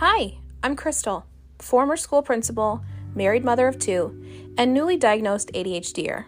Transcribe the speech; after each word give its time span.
Hi, 0.00 0.38
I'm 0.62 0.76
Crystal, 0.76 1.26
former 1.58 1.96
school 1.96 2.22
principal, 2.22 2.84
married 3.16 3.44
mother 3.44 3.66
of 3.66 3.80
two, 3.80 4.54
and 4.56 4.72
newly 4.72 4.96
diagnosed 4.96 5.50
ADHDer. 5.54 6.24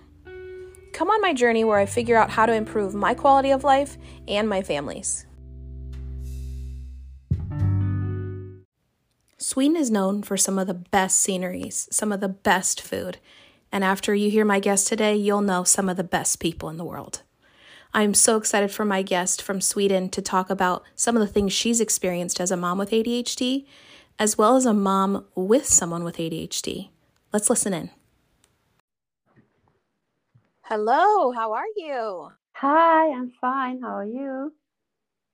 Come 0.92 1.08
on 1.08 1.20
my 1.20 1.32
journey 1.32 1.62
where 1.62 1.78
I 1.78 1.86
figure 1.86 2.16
out 2.16 2.30
how 2.30 2.46
to 2.46 2.52
improve 2.52 2.94
my 2.94 3.14
quality 3.14 3.52
of 3.52 3.62
life 3.62 3.96
and 4.26 4.48
my 4.48 4.62
family's. 4.62 5.24
Sweden 9.38 9.76
is 9.76 9.88
known 9.88 10.24
for 10.24 10.36
some 10.36 10.58
of 10.58 10.66
the 10.66 10.74
best 10.74 11.20
sceneries, 11.20 11.86
some 11.92 12.10
of 12.10 12.18
the 12.18 12.28
best 12.28 12.80
food, 12.80 13.18
and 13.70 13.84
after 13.84 14.12
you 14.12 14.32
hear 14.32 14.44
my 14.44 14.58
guest 14.58 14.88
today, 14.88 15.14
you'll 15.14 15.42
know 15.42 15.62
some 15.62 15.88
of 15.88 15.96
the 15.96 16.02
best 16.02 16.40
people 16.40 16.68
in 16.70 16.76
the 16.76 16.84
world. 16.84 17.22
I'm 17.92 18.14
so 18.14 18.36
excited 18.36 18.70
for 18.70 18.84
my 18.84 19.02
guest 19.02 19.42
from 19.42 19.60
Sweden 19.60 20.10
to 20.10 20.22
talk 20.22 20.48
about 20.48 20.84
some 20.94 21.16
of 21.16 21.20
the 21.20 21.32
things 21.32 21.52
she's 21.52 21.80
experienced 21.80 22.40
as 22.40 22.52
a 22.52 22.56
mom 22.56 22.78
with 22.78 22.90
ADHD, 22.90 23.66
as 24.16 24.38
well 24.38 24.54
as 24.54 24.64
a 24.64 24.72
mom 24.72 25.26
with 25.34 25.66
someone 25.66 26.04
with 26.04 26.16
ADHD. 26.16 26.90
Let's 27.32 27.50
listen 27.50 27.74
in. 27.74 27.90
Hello, 30.62 31.32
how 31.32 31.52
are 31.52 31.66
you? 31.76 32.28
Hi, 32.52 33.10
I'm 33.10 33.32
fine. 33.40 33.80
How 33.82 33.96
are 33.96 34.04
you? 34.04 34.52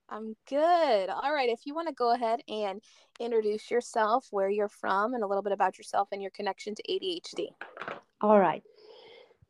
I'm 0.09 0.35
good. 0.49 1.09
All 1.09 1.31
right, 1.31 1.49
if 1.49 1.59
you 1.65 1.75
want 1.75 1.89
to 1.89 1.93
go 1.93 2.15
ahead 2.15 2.39
and 2.47 2.81
introduce 3.19 3.69
yourself, 3.69 4.25
where 4.31 4.49
you're 4.49 4.67
from, 4.69 5.13
and 5.13 5.23
a 5.23 5.27
little 5.27 5.43
bit 5.43 5.53
about 5.53 5.77
yourself 5.77 6.07
and 6.11 6.23
your 6.23 6.31
connection 6.31 6.73
to 6.73 6.83
ADHD. 6.89 7.49
All 8.21 8.39
right. 8.39 8.63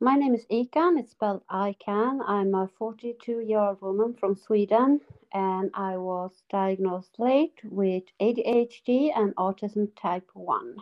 My 0.00 0.14
name 0.14 0.32
is 0.32 0.46
Ican. 0.46 0.96
It's 1.00 1.10
spelled 1.10 1.42
Ican. 1.50 2.20
I'm 2.24 2.54
a 2.54 2.68
42 2.78 3.40
year 3.40 3.58
old 3.58 3.80
woman 3.80 4.14
from 4.14 4.36
Sweden, 4.36 5.00
and 5.32 5.72
I 5.74 5.96
was 5.96 6.44
diagnosed 6.48 7.18
late 7.18 7.58
with 7.64 8.04
ADHD 8.20 9.10
and 9.16 9.34
autism 9.34 9.88
type 10.00 10.28
1. 10.34 10.76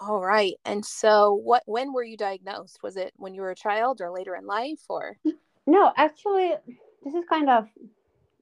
All 0.00 0.20
right. 0.20 0.54
And 0.64 0.82
so 0.82 1.34
what 1.34 1.64
when 1.66 1.92
were 1.92 2.02
you 2.02 2.16
diagnosed? 2.16 2.82
Was 2.82 2.96
it 2.96 3.12
when 3.16 3.34
you 3.34 3.42
were 3.42 3.50
a 3.50 3.56
child 3.56 4.00
or 4.00 4.10
later 4.10 4.34
in 4.34 4.46
life 4.46 4.80
or 4.88 5.18
No, 5.66 5.92
actually 5.98 6.54
this 7.04 7.14
is 7.14 7.24
kind 7.28 7.50
of 7.50 7.68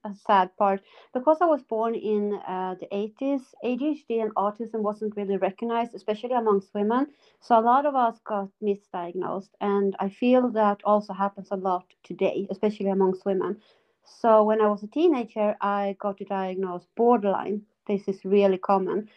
a 0.07 0.15
sad 0.15 0.55
part 0.57 0.81
because 1.13 1.37
I 1.41 1.45
was 1.45 1.63
born 1.63 1.95
in 1.95 2.33
uh, 2.47 2.75
the 2.79 2.87
80s. 2.91 3.41
ADHD 3.63 4.19
and 4.21 4.33
autism 4.35 4.81
wasn't 4.81 5.15
really 5.17 5.37
recognized, 5.37 5.93
especially 5.95 6.33
amongst 6.33 6.73
women. 6.73 7.07
So 7.39 7.57
a 7.59 7.61
lot 7.61 7.85
of 7.85 7.95
us 7.95 8.19
got 8.25 8.49
misdiagnosed, 8.63 9.51
and 9.61 9.95
I 9.99 10.09
feel 10.09 10.49
that 10.51 10.81
also 10.83 11.13
happens 11.13 11.49
a 11.51 11.55
lot 11.55 11.85
today, 12.03 12.47
especially 12.49 12.89
amongst 12.89 13.25
women. 13.25 13.57
So 14.03 14.43
when 14.43 14.61
I 14.61 14.67
was 14.67 14.83
a 14.83 14.87
teenager, 14.87 15.55
I 15.61 15.95
got 15.99 16.19
diagnosed 16.19 16.87
borderline. 16.95 17.63
This 17.87 18.07
is 18.07 18.25
really 18.25 18.57
common. 18.57 19.09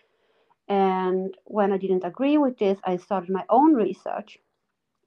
And 0.69 1.37
when 1.45 1.73
I 1.73 1.79
didn't 1.79 2.05
agree 2.05 2.39
with 2.39 2.59
this, 2.59 2.79
I 2.85 2.97
started 2.97 3.31
my 3.31 3.45
own 3.49 3.75
research, 3.75 4.39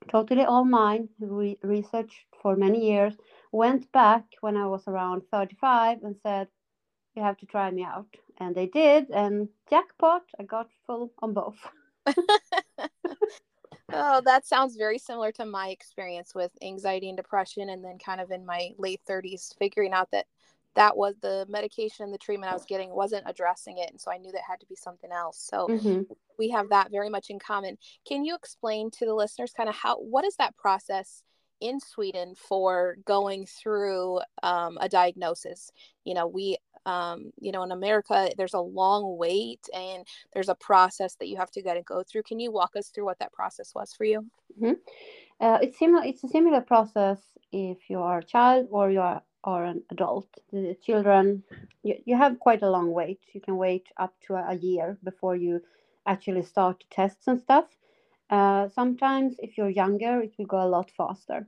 totally 0.10 0.44
all 0.44 0.66
mine, 0.66 1.10
re- 1.20 1.60
research 1.64 2.28
for 2.42 2.56
many 2.56 2.86
years 2.92 3.16
went 3.54 3.90
back 3.92 4.26
when 4.42 4.58
I 4.58 4.66
was 4.66 4.84
around 4.88 5.22
35 5.32 6.00
and 6.04 6.16
said, 6.24 6.48
You 7.16 7.22
have 7.22 7.38
to 7.38 7.46
try 7.46 7.72
me 7.72 7.84
out. 7.84 8.08
And 8.40 8.54
they 8.54 8.66
did. 8.66 9.10
And 9.12 9.48
jackpot, 9.70 10.24
I 10.40 10.44
got 10.44 10.68
full 10.86 11.14
on 11.20 11.34
both. 11.34 11.56
oh, 13.94 14.22
that 14.26 14.46
sounds 14.46 14.76
very 14.76 14.98
similar 14.98 15.32
to 15.34 15.46
my 15.46 15.70
experience 15.70 16.34
with 16.36 16.52
anxiety 16.62 17.08
and 17.08 17.16
depression. 17.16 17.70
And 17.70 17.86
then, 17.86 18.00
kind 18.04 18.20
of 18.20 18.32
in 18.32 18.46
my 18.46 18.72
late 18.78 19.02
30s, 19.08 19.56
figuring 19.58 19.94
out 19.94 20.10
that 20.12 20.26
that 20.76 20.98
was 20.98 21.14
the 21.22 21.46
medication 21.48 22.06
and 22.06 22.14
the 22.14 22.18
treatment 22.18 22.52
I 22.52 22.56
was 22.56 22.66
getting 22.66 22.90
wasn't 22.90 23.26
addressing 23.28 23.78
it. 23.78 23.92
And 23.92 24.02
so 24.02 24.12
I 24.12 24.18
knew 24.18 24.32
that 24.32 24.42
had 24.48 24.60
to 24.62 24.66
be 24.66 24.76
something 24.76 25.12
else. 25.12 25.38
So 25.40 25.68
mm-hmm. 25.68 26.02
we 26.40 26.50
have 26.50 26.70
that 26.70 26.90
very 26.92 27.10
much 27.10 27.30
in 27.30 27.38
common. 27.38 27.78
Can 28.08 28.26
you 28.26 28.34
explain 28.34 28.90
to 28.92 29.06
the 29.06 29.14
listeners 29.14 29.54
kind 29.56 29.70
of 29.70 29.76
how, 29.76 29.98
what 29.98 30.26
is 30.26 30.36
that 30.38 30.58
process? 30.58 31.22
In 31.62 31.80
Sweden 31.80 32.36
for 32.36 32.98
going 33.06 33.46
through 33.46 34.20
um, 34.42 34.78
a 34.82 34.90
diagnosis. 34.90 35.72
You 36.06 36.14
know, 36.14 36.28
we, 36.28 36.58
um, 36.86 37.32
you 37.40 37.52
know, 37.52 37.64
in 37.64 37.72
America, 37.72 38.30
there's 38.38 38.54
a 38.54 38.60
long 38.60 39.18
wait 39.18 39.68
and 39.74 40.06
there's 40.34 40.50
a 40.50 40.56
process 40.56 41.16
that 41.16 41.28
you 41.28 41.38
have 41.38 41.52
to 41.52 41.62
get 41.62 41.78
and 41.78 41.86
go 41.86 42.04
through. 42.04 42.24
Can 42.24 42.40
you 42.40 42.52
walk 42.52 42.76
us 42.76 42.90
through 42.90 43.06
what 43.06 43.20
that 43.20 43.34
process 43.34 43.74
was 43.74 43.94
for 43.94 44.04
you? 44.04 44.26
Mm-hmm. 44.62 44.74
Uh, 45.40 45.60
it's 45.62 45.80
similar. 45.80 46.04
It's 46.06 46.24
a 46.24 46.28
similar 46.28 46.62
process 46.62 47.20
if 47.52 47.90
you 47.90 48.00
are 48.00 48.20
a 48.20 48.24
child 48.24 48.68
or 48.72 48.92
you 48.92 49.02
are 49.02 49.22
or 49.44 49.66
an 49.66 49.84
adult. 49.92 50.28
The 50.52 50.76
children, 50.82 51.44
you, 51.84 51.96
you 52.06 52.18
have 52.18 52.40
quite 52.40 52.62
a 52.62 52.70
long 52.70 52.92
wait. 52.92 53.20
You 53.34 53.42
can 53.42 53.58
wait 53.58 53.88
up 53.98 54.14
to 54.28 54.36
a 54.36 54.56
year 54.56 54.98
before 55.04 55.36
you 55.36 55.62
actually 56.06 56.44
start 56.44 56.84
tests 56.90 57.28
and 57.28 57.40
stuff. 57.40 57.66
Uh, 58.34 58.68
sometimes, 58.70 59.36
if 59.38 59.58
you're 59.58 59.70
younger, 59.70 60.22
it 60.22 60.34
will 60.38 60.48
go 60.48 60.62
a 60.64 60.74
lot 60.76 60.90
faster. 60.98 61.48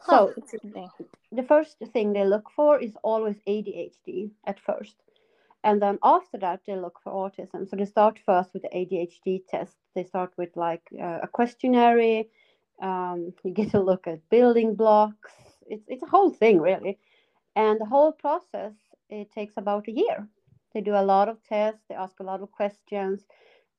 Huh, 0.00 0.28
so, 0.34 0.34
the 1.30 1.42
first 1.42 1.76
thing 1.92 2.12
they 2.12 2.24
look 2.24 2.50
for 2.56 2.80
is 2.80 2.94
always 3.04 3.36
ADHD 3.46 4.30
at 4.44 4.58
first. 4.58 4.96
And 5.62 5.80
then 5.80 5.98
after 6.02 6.38
that, 6.38 6.62
they 6.66 6.74
look 6.74 6.98
for 7.04 7.12
autism. 7.12 7.68
So 7.68 7.76
they 7.76 7.84
start 7.84 8.18
first 8.26 8.52
with 8.54 8.62
the 8.62 8.70
ADHD 8.70 9.42
test. 9.48 9.76
They 9.94 10.02
start 10.02 10.32
with 10.36 10.50
like 10.56 10.82
uh, 11.00 11.20
a 11.22 11.28
questionnaire. 11.28 12.24
Um, 12.82 13.32
you 13.44 13.52
get 13.52 13.70
to 13.70 13.80
look 13.80 14.08
at 14.08 14.28
building 14.30 14.74
blocks. 14.74 15.32
It's, 15.68 15.84
it's 15.86 16.02
a 16.02 16.10
whole 16.14 16.30
thing, 16.30 16.60
really. 16.60 16.98
And 17.54 17.80
the 17.80 17.86
whole 17.94 18.12
process, 18.12 18.72
it 19.10 19.30
takes 19.32 19.54
about 19.56 19.86
a 19.86 19.92
year. 19.92 20.26
They 20.74 20.80
do 20.80 20.94
a 20.94 21.08
lot 21.14 21.28
of 21.28 21.42
tests, 21.44 21.82
they 21.88 21.94
ask 21.94 22.18
a 22.20 22.24
lot 22.24 22.42
of 22.42 22.50
questions. 22.50 23.26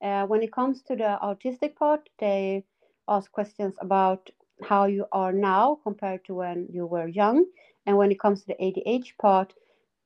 Uh, 0.02 0.26
when 0.26 0.42
it 0.42 0.52
comes 0.52 0.82
to 0.84 0.96
the 0.96 1.18
autistic 1.22 1.76
part, 1.76 2.10
they 2.20 2.64
ask 3.08 3.32
questions 3.32 3.76
about 3.80 4.30
how 4.64 4.86
you 4.86 5.06
are 5.12 5.34
now 5.34 5.80
compared 5.84 6.24
to 6.26 6.34
when 6.34 6.68
you 6.72 6.86
were 6.86 7.08
young. 7.08 7.46
And 7.86 7.98
when 7.98 8.12
it 8.12 8.20
comes 8.20 8.42
to 8.42 8.48
the 8.48 8.56
ADH 8.56 9.18
part, 9.18 9.54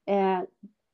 uh, 0.07 0.43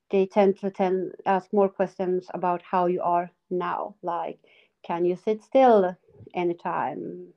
they 0.10 0.26
tend 0.26 0.58
to 0.60 0.72
tend 0.72 1.14
ask 1.26 1.52
more 1.54 1.70
questions 1.70 2.28
about 2.34 2.62
how 2.62 2.88
you 2.88 3.02
are 3.02 3.30
now, 3.50 3.96
like 4.02 4.40
can 4.84 5.06
you 5.06 5.16
sit 5.16 5.44
still 5.44 5.96
anytime? 6.34 7.28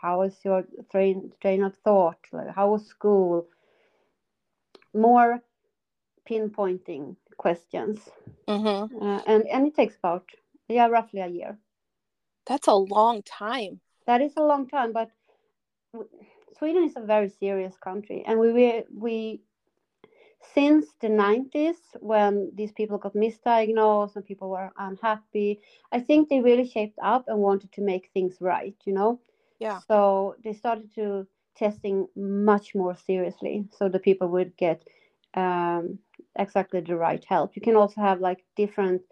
How 0.00 0.22
is 0.22 0.36
your 0.44 0.64
train 0.90 1.32
train 1.40 1.62
of 1.62 1.76
thought? 1.84 2.18
Like, 2.32 2.54
how 2.54 2.70
was 2.70 2.86
school? 2.86 3.46
More 4.94 5.42
pinpointing 6.28 7.16
questions, 7.36 8.08
mm-hmm. 8.46 9.02
uh, 9.02 9.20
and 9.26 9.46
and 9.48 9.66
it 9.66 9.74
takes 9.74 9.96
about 9.96 10.24
yeah 10.68 10.86
roughly 10.88 11.20
a 11.20 11.28
year. 11.28 11.58
That's 12.46 12.66
a 12.66 12.74
long 12.74 13.22
time. 13.22 13.80
That 14.06 14.22
is 14.22 14.32
a 14.36 14.42
long 14.42 14.68
time, 14.68 14.92
but 14.92 15.10
Sweden 16.58 16.84
is 16.84 16.96
a 16.96 17.00
very 17.00 17.28
serious 17.28 17.76
country, 17.76 18.24
and 18.26 18.38
we 18.40 18.52
we, 18.52 18.84
we 18.92 19.40
since 20.54 20.86
the 21.00 21.08
90s 21.08 21.76
when 22.00 22.50
these 22.54 22.72
people 22.72 22.98
got 22.98 23.14
misdiagnosed 23.14 24.16
and 24.16 24.24
people 24.24 24.48
were 24.48 24.70
unhappy 24.78 25.60
i 25.92 26.00
think 26.00 26.28
they 26.28 26.40
really 26.40 26.66
shaped 26.66 26.98
up 27.02 27.24
and 27.28 27.38
wanted 27.38 27.70
to 27.72 27.80
make 27.80 28.10
things 28.14 28.36
right 28.40 28.76
you 28.84 28.92
know 28.92 29.20
yeah 29.58 29.78
so 29.88 30.36
they 30.44 30.52
started 30.52 30.92
to 30.94 31.26
testing 31.56 32.06
much 32.16 32.74
more 32.74 32.94
seriously 32.94 33.66
so 33.76 33.88
the 33.88 33.98
people 33.98 34.28
would 34.28 34.56
get 34.56 34.82
um, 35.34 35.98
exactly 36.38 36.80
the 36.80 36.96
right 36.96 37.24
help 37.28 37.54
you 37.56 37.62
can 37.62 37.76
also 37.76 38.00
have 38.00 38.20
like 38.20 38.44
different 38.56 39.02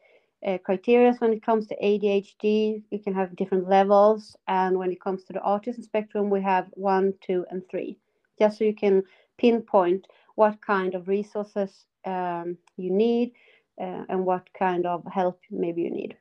uh, 0.47 0.59
criteria 0.59 1.13
when 1.19 1.33
it 1.33 1.43
comes 1.43 1.67
to 1.67 1.77
ADHD. 1.83 2.83
You 2.91 2.99
can 2.99 3.15
have 3.15 3.37
different 3.37 3.69
levels, 3.69 4.37
and 4.47 4.79
when 4.79 4.93
it 4.93 5.01
comes 5.01 5.25
to 5.25 5.33
the 5.33 5.41
autism 5.41 5.83
spectrum, 5.83 6.31
we 6.31 6.41
have 6.43 6.69
one, 6.73 7.15
two, 7.21 7.45
and 7.51 7.63
three, 7.71 7.99
just 8.39 8.59
so 8.59 8.65
you 8.65 8.75
can 8.75 9.03
pinpoint 9.39 10.07
what 10.37 10.61
kind 10.61 10.95
of 10.95 11.09
resources 11.09 11.85
um, 12.05 12.57
you 12.77 12.91
need 12.91 13.33
uh, 13.81 14.05
and 14.09 14.25
what 14.25 14.47
kind 14.59 14.87
of 14.87 15.05
help 15.13 15.41
maybe 15.51 15.83
you 15.83 15.91
need. 15.91 16.17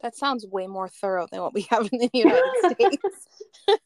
That 0.00 0.16
sounds 0.16 0.46
way 0.46 0.66
more 0.66 0.88
thorough 0.88 1.28
than 1.30 1.42
what 1.42 1.54
we 1.54 1.62
have 1.70 1.88
in 1.92 1.98
the 1.98 2.10
United 2.12 2.50
States. 2.72 3.26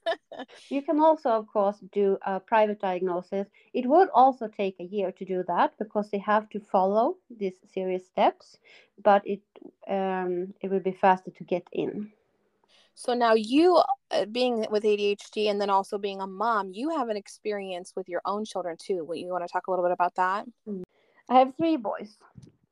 you 0.68 0.82
can 0.82 1.00
also, 1.00 1.30
of 1.30 1.46
course, 1.46 1.78
do 1.92 2.18
a 2.26 2.40
private 2.40 2.80
diagnosis. 2.80 3.46
It 3.72 3.86
would 3.86 4.08
also 4.14 4.48
take 4.48 4.76
a 4.80 4.84
year 4.84 5.12
to 5.12 5.24
do 5.24 5.44
that 5.48 5.74
because 5.78 6.10
they 6.10 6.18
have 6.18 6.48
to 6.50 6.60
follow 6.60 7.16
these 7.30 7.54
serious 7.72 8.06
steps, 8.06 8.58
but 9.02 9.22
it 9.26 9.42
um, 9.88 10.54
it 10.60 10.70
will 10.70 10.80
be 10.80 10.92
faster 10.92 11.30
to 11.30 11.44
get 11.44 11.66
in. 11.72 12.12
So 12.98 13.12
now 13.12 13.34
you, 13.34 13.82
uh, 14.10 14.24
being 14.24 14.66
with 14.70 14.84
ADHD 14.84 15.50
and 15.50 15.60
then 15.60 15.68
also 15.68 15.98
being 15.98 16.22
a 16.22 16.26
mom, 16.26 16.70
you 16.72 16.96
have 16.96 17.10
an 17.10 17.16
experience 17.16 17.92
with 17.94 18.08
your 18.08 18.22
own 18.24 18.46
children 18.46 18.76
too. 18.78 19.06
You 19.12 19.28
want 19.28 19.46
to 19.46 19.52
talk 19.52 19.66
a 19.66 19.70
little 19.70 19.84
bit 19.84 19.92
about 19.92 20.14
that? 20.14 20.46
I 21.28 21.38
have 21.38 21.54
three 21.56 21.76
boys, 21.76 22.16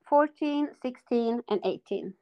14, 0.08 0.70
16, 0.80 1.42
and 1.48 1.60
18. 1.62 2.14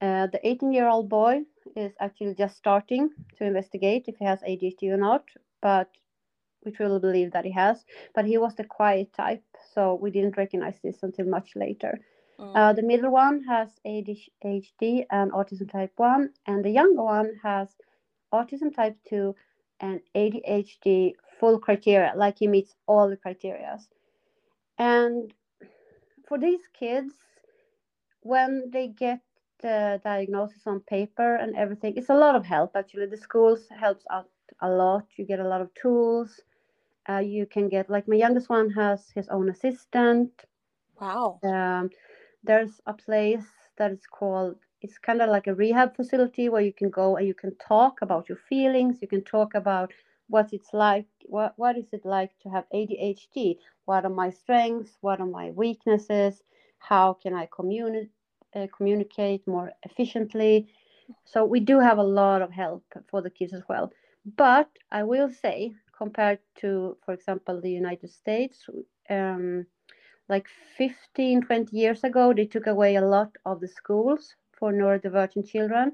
Uh, 0.00 0.26
the 0.28 0.40
18 0.42 0.72
year 0.72 0.88
old 0.88 1.10
boy 1.10 1.42
is 1.76 1.92
actually 2.00 2.34
just 2.34 2.56
starting 2.56 3.10
to 3.38 3.44
investigate 3.44 4.04
if 4.06 4.16
he 4.18 4.24
has 4.24 4.40
ADHD 4.42 4.90
or 4.90 4.96
not, 4.96 5.24
but 5.60 5.88
we 6.64 6.72
truly 6.72 7.00
believe 7.00 7.32
that 7.32 7.44
he 7.44 7.52
has. 7.52 7.84
But 8.14 8.24
he 8.24 8.38
was 8.38 8.54
the 8.54 8.64
quiet 8.64 9.12
type, 9.12 9.44
so 9.74 9.94
we 9.94 10.10
didn't 10.10 10.36
recognize 10.36 10.78
this 10.82 11.02
until 11.02 11.26
much 11.26 11.50
later. 11.56 11.98
Mm. 12.38 12.52
Uh, 12.54 12.72
the 12.72 12.82
middle 12.82 13.10
one 13.10 13.42
has 13.44 13.68
ADHD 13.86 15.06
and 15.10 15.32
autism 15.32 15.70
type 15.70 15.92
1, 15.96 16.30
and 16.46 16.64
the 16.64 16.70
younger 16.70 17.02
one 17.02 17.32
has 17.42 17.68
autism 18.32 18.74
type 18.74 18.96
2 19.08 19.34
and 19.80 20.00
ADHD 20.14 21.14
full 21.38 21.58
criteria, 21.58 22.12
like 22.16 22.38
he 22.38 22.46
meets 22.46 22.74
all 22.86 23.08
the 23.08 23.16
criteria. 23.16 23.78
And 24.78 25.32
for 26.28 26.38
these 26.38 26.62
kids, 26.72 27.12
when 28.20 28.70
they 28.72 28.88
get 28.88 29.20
the 29.62 30.00
diagnosis 30.04 30.66
on 30.66 30.80
paper 30.80 31.36
and 31.36 31.56
everything, 31.56 31.94
it's 31.96 32.10
a 32.10 32.14
lot 32.14 32.36
of 32.36 32.44
help 32.46 32.76
actually. 32.76 33.06
The 33.06 33.16
schools 33.16 33.68
helps 33.70 34.04
out 34.10 34.30
a 34.60 34.70
lot. 34.70 35.06
You 35.16 35.26
get 35.26 35.40
a 35.40 35.48
lot 35.48 35.62
of 35.62 35.74
tools. 35.74 36.40
Uh, 37.08 37.18
you 37.18 37.46
can 37.46 37.68
get 37.68 37.90
like 37.90 38.08
my 38.08 38.16
youngest 38.16 38.48
one 38.50 38.70
has 38.70 39.10
his 39.14 39.28
own 39.28 39.48
assistant. 39.50 40.46
Wow. 41.00 41.42
Um, 41.42 41.90
there's 42.42 42.80
a 42.86 42.94
place 42.94 43.46
that 43.78 43.92
is 43.92 44.06
called 44.06 44.56
it's 44.82 44.98
kind 44.98 45.20
of 45.22 45.28
like 45.30 45.46
a 45.46 45.54
rehab 45.54 45.94
facility 45.96 46.48
where 46.48 46.62
you 46.62 46.72
can 46.72 46.90
go 46.90 47.16
and 47.16 47.26
you 47.26 47.34
can 47.34 47.54
talk 47.56 48.00
about 48.02 48.28
your 48.28 48.38
feelings 48.38 49.00
you 49.02 49.08
can 49.08 49.22
talk 49.24 49.54
about 49.54 49.92
what 50.28 50.52
it's 50.52 50.72
like 50.72 51.06
what 51.26 51.54
what 51.56 51.76
is 51.78 51.92
it 51.92 52.04
like 52.04 52.30
to 52.40 52.48
have 52.50 52.64
adhd 52.74 53.56
what 53.86 54.04
are 54.04 54.10
my 54.22 54.30
strengths 54.30 54.98
what 55.00 55.20
are 55.20 55.26
my 55.26 55.50
weaknesses 55.50 56.42
how 56.78 57.12
can 57.14 57.34
i 57.34 57.46
communi- 57.46 58.08
uh, 58.54 58.66
communicate 58.76 59.46
more 59.46 59.72
efficiently. 59.84 60.66
So 61.24 61.44
we 61.44 61.60
do 61.60 61.78
have 61.80 61.98
a 61.98 62.02
lot 62.02 62.42
of 62.42 62.50
help 62.50 62.84
for 63.10 63.22
the 63.22 63.30
kids 63.30 63.52
as 63.52 63.62
well. 63.68 63.92
But 64.36 64.68
i 64.90 65.02
will 65.02 65.28
say 65.28 65.72
compared 65.96 66.38
to 66.60 66.96
for 67.04 67.12
example 67.12 67.60
the 67.60 67.70
united 67.70 68.10
states 68.10 68.68
um, 69.10 69.66
like 70.28 70.46
15 70.76 71.42
20 71.42 71.76
years 71.76 72.04
ago 72.04 72.32
they 72.32 72.46
took 72.46 72.66
away 72.66 72.96
a 72.96 73.06
lot 73.16 73.30
of 73.44 73.60
the 73.60 73.68
schools 73.68 74.36
for 74.58 74.72
neurodivergent 74.72 75.46
children 75.48 75.92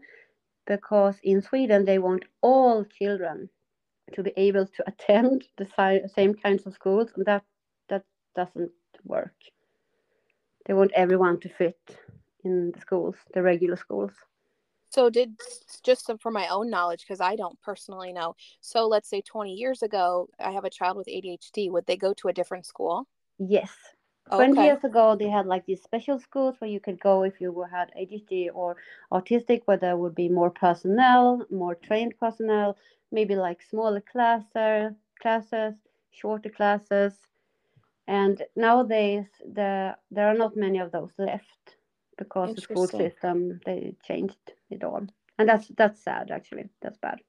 because 0.66 1.18
in 1.22 1.40
sweden 1.40 1.84
they 1.84 1.98
want 1.98 2.24
all 2.42 2.84
children 2.84 3.48
to 4.12 4.22
be 4.22 4.32
able 4.36 4.66
to 4.66 4.84
attend 4.88 5.46
the 5.56 6.08
same 6.14 6.34
kinds 6.34 6.66
of 6.66 6.74
schools. 6.74 7.10
And 7.16 7.26
that 7.26 7.44
that 7.88 8.04
doesn't 8.34 8.72
work. 9.04 9.34
They 10.66 10.74
want 10.74 10.92
everyone 10.94 11.40
to 11.40 11.48
fit 11.48 11.98
in 12.48 12.72
the 12.72 12.80
schools 12.80 13.16
the 13.34 13.42
regular 13.42 13.76
schools 13.76 14.12
so 14.90 15.10
did 15.10 15.38
just 15.82 16.10
for 16.20 16.30
my 16.30 16.48
own 16.48 16.70
knowledge 16.70 17.00
because 17.00 17.20
I 17.20 17.36
don't 17.36 17.60
personally 17.60 18.12
know. 18.12 18.36
So 18.60 18.86
let's 18.86 19.08
say 19.08 19.20
20 19.20 19.52
years 19.52 19.82
ago 19.82 20.28
I 20.40 20.50
have 20.50 20.64
a 20.64 20.70
child 20.70 20.96
with 20.96 21.06
ADHD, 21.08 21.70
would 21.70 21.86
they 21.86 21.96
go 21.96 22.14
to 22.14 22.28
a 22.28 22.32
different 22.32 22.66
school? 22.66 23.06
Yes. 23.38 23.70
20 24.30 24.60
years 24.62 24.84
ago 24.84 25.16
they 25.16 25.28
had 25.28 25.46
like 25.46 25.64
these 25.64 25.82
special 25.82 26.18
schools 26.18 26.56
where 26.58 26.70
you 26.70 26.80
could 26.80 27.00
go 27.00 27.22
if 27.22 27.40
you 27.40 27.64
had 27.70 27.90
ADHD 27.98 28.48
or 28.52 28.76
autistic 29.10 29.62
where 29.64 29.78
there 29.78 29.96
would 29.96 30.14
be 30.14 30.28
more 30.28 30.50
personnel, 30.50 31.46
more 31.50 31.74
trained 31.74 32.14
personnel, 32.18 32.76
maybe 33.10 33.36
like 33.36 33.62
smaller 33.62 34.02
classes, 34.02 34.92
classes, 35.20 35.74
shorter 36.10 36.50
classes. 36.50 37.14
And 38.06 38.42
nowadays 38.56 39.26
the 39.40 39.96
there 40.10 40.28
are 40.28 40.34
not 40.34 40.56
many 40.56 40.78
of 40.78 40.92
those 40.92 41.12
left 41.18 41.77
because 42.18 42.54
the 42.54 42.60
school 42.60 42.86
system 42.86 43.60
they 43.64 43.94
changed 44.04 44.36
it 44.70 44.84
all. 44.84 45.06
And 45.38 45.48
that's 45.48 45.68
that's 45.68 46.02
sad 46.02 46.30
actually. 46.30 46.68
That's 46.82 46.98
bad. 46.98 47.20